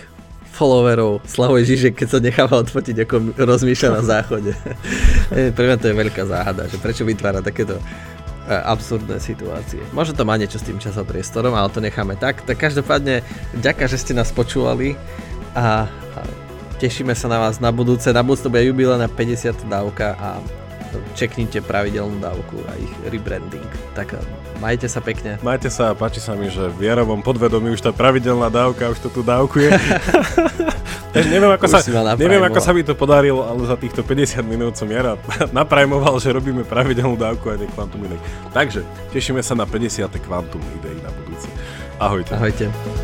[0.54, 4.54] followerov Slavoj Žižek, keď sa necháva odfotiť, ako rozmýšľa na záchode.
[5.58, 7.82] Pre mňa to je veľká záhada, že prečo vytvára takéto e,
[8.54, 9.82] absurdné situácie.
[9.90, 12.46] Možno to má niečo s tým časopriestorom, ale to necháme tak.
[12.46, 13.26] Tak každopádne,
[13.58, 14.94] ďakujem, že ste nás počúvali
[15.58, 15.90] a,
[16.78, 18.12] tešíme sa na vás na budúce.
[18.12, 18.60] Na budúce to bude
[18.98, 20.28] na 50 dávka a
[21.14, 23.66] čeknite pravidelnú dávku a ich rebranding.
[23.94, 24.18] Tak
[24.58, 25.38] majte sa pekne.
[25.40, 28.98] Majte sa a páči sa mi, že v Jarovom podvedomí už tá pravidelná dávka už
[29.02, 29.70] to tu dávkuje.
[31.32, 31.78] neviem, ako, sa,
[32.18, 35.14] neviem, ako sa mi to podarilo, ale za týchto 50 minút som Jara
[35.58, 38.18] naprajmoval, že robíme pravidelnú dávku a nie Quantum Idei.
[38.50, 38.82] Takže
[39.14, 40.10] tešíme sa na 50.
[40.26, 41.46] Quantum Idei na budúci.
[42.02, 42.34] Ahojte.
[42.34, 43.03] Ahojte.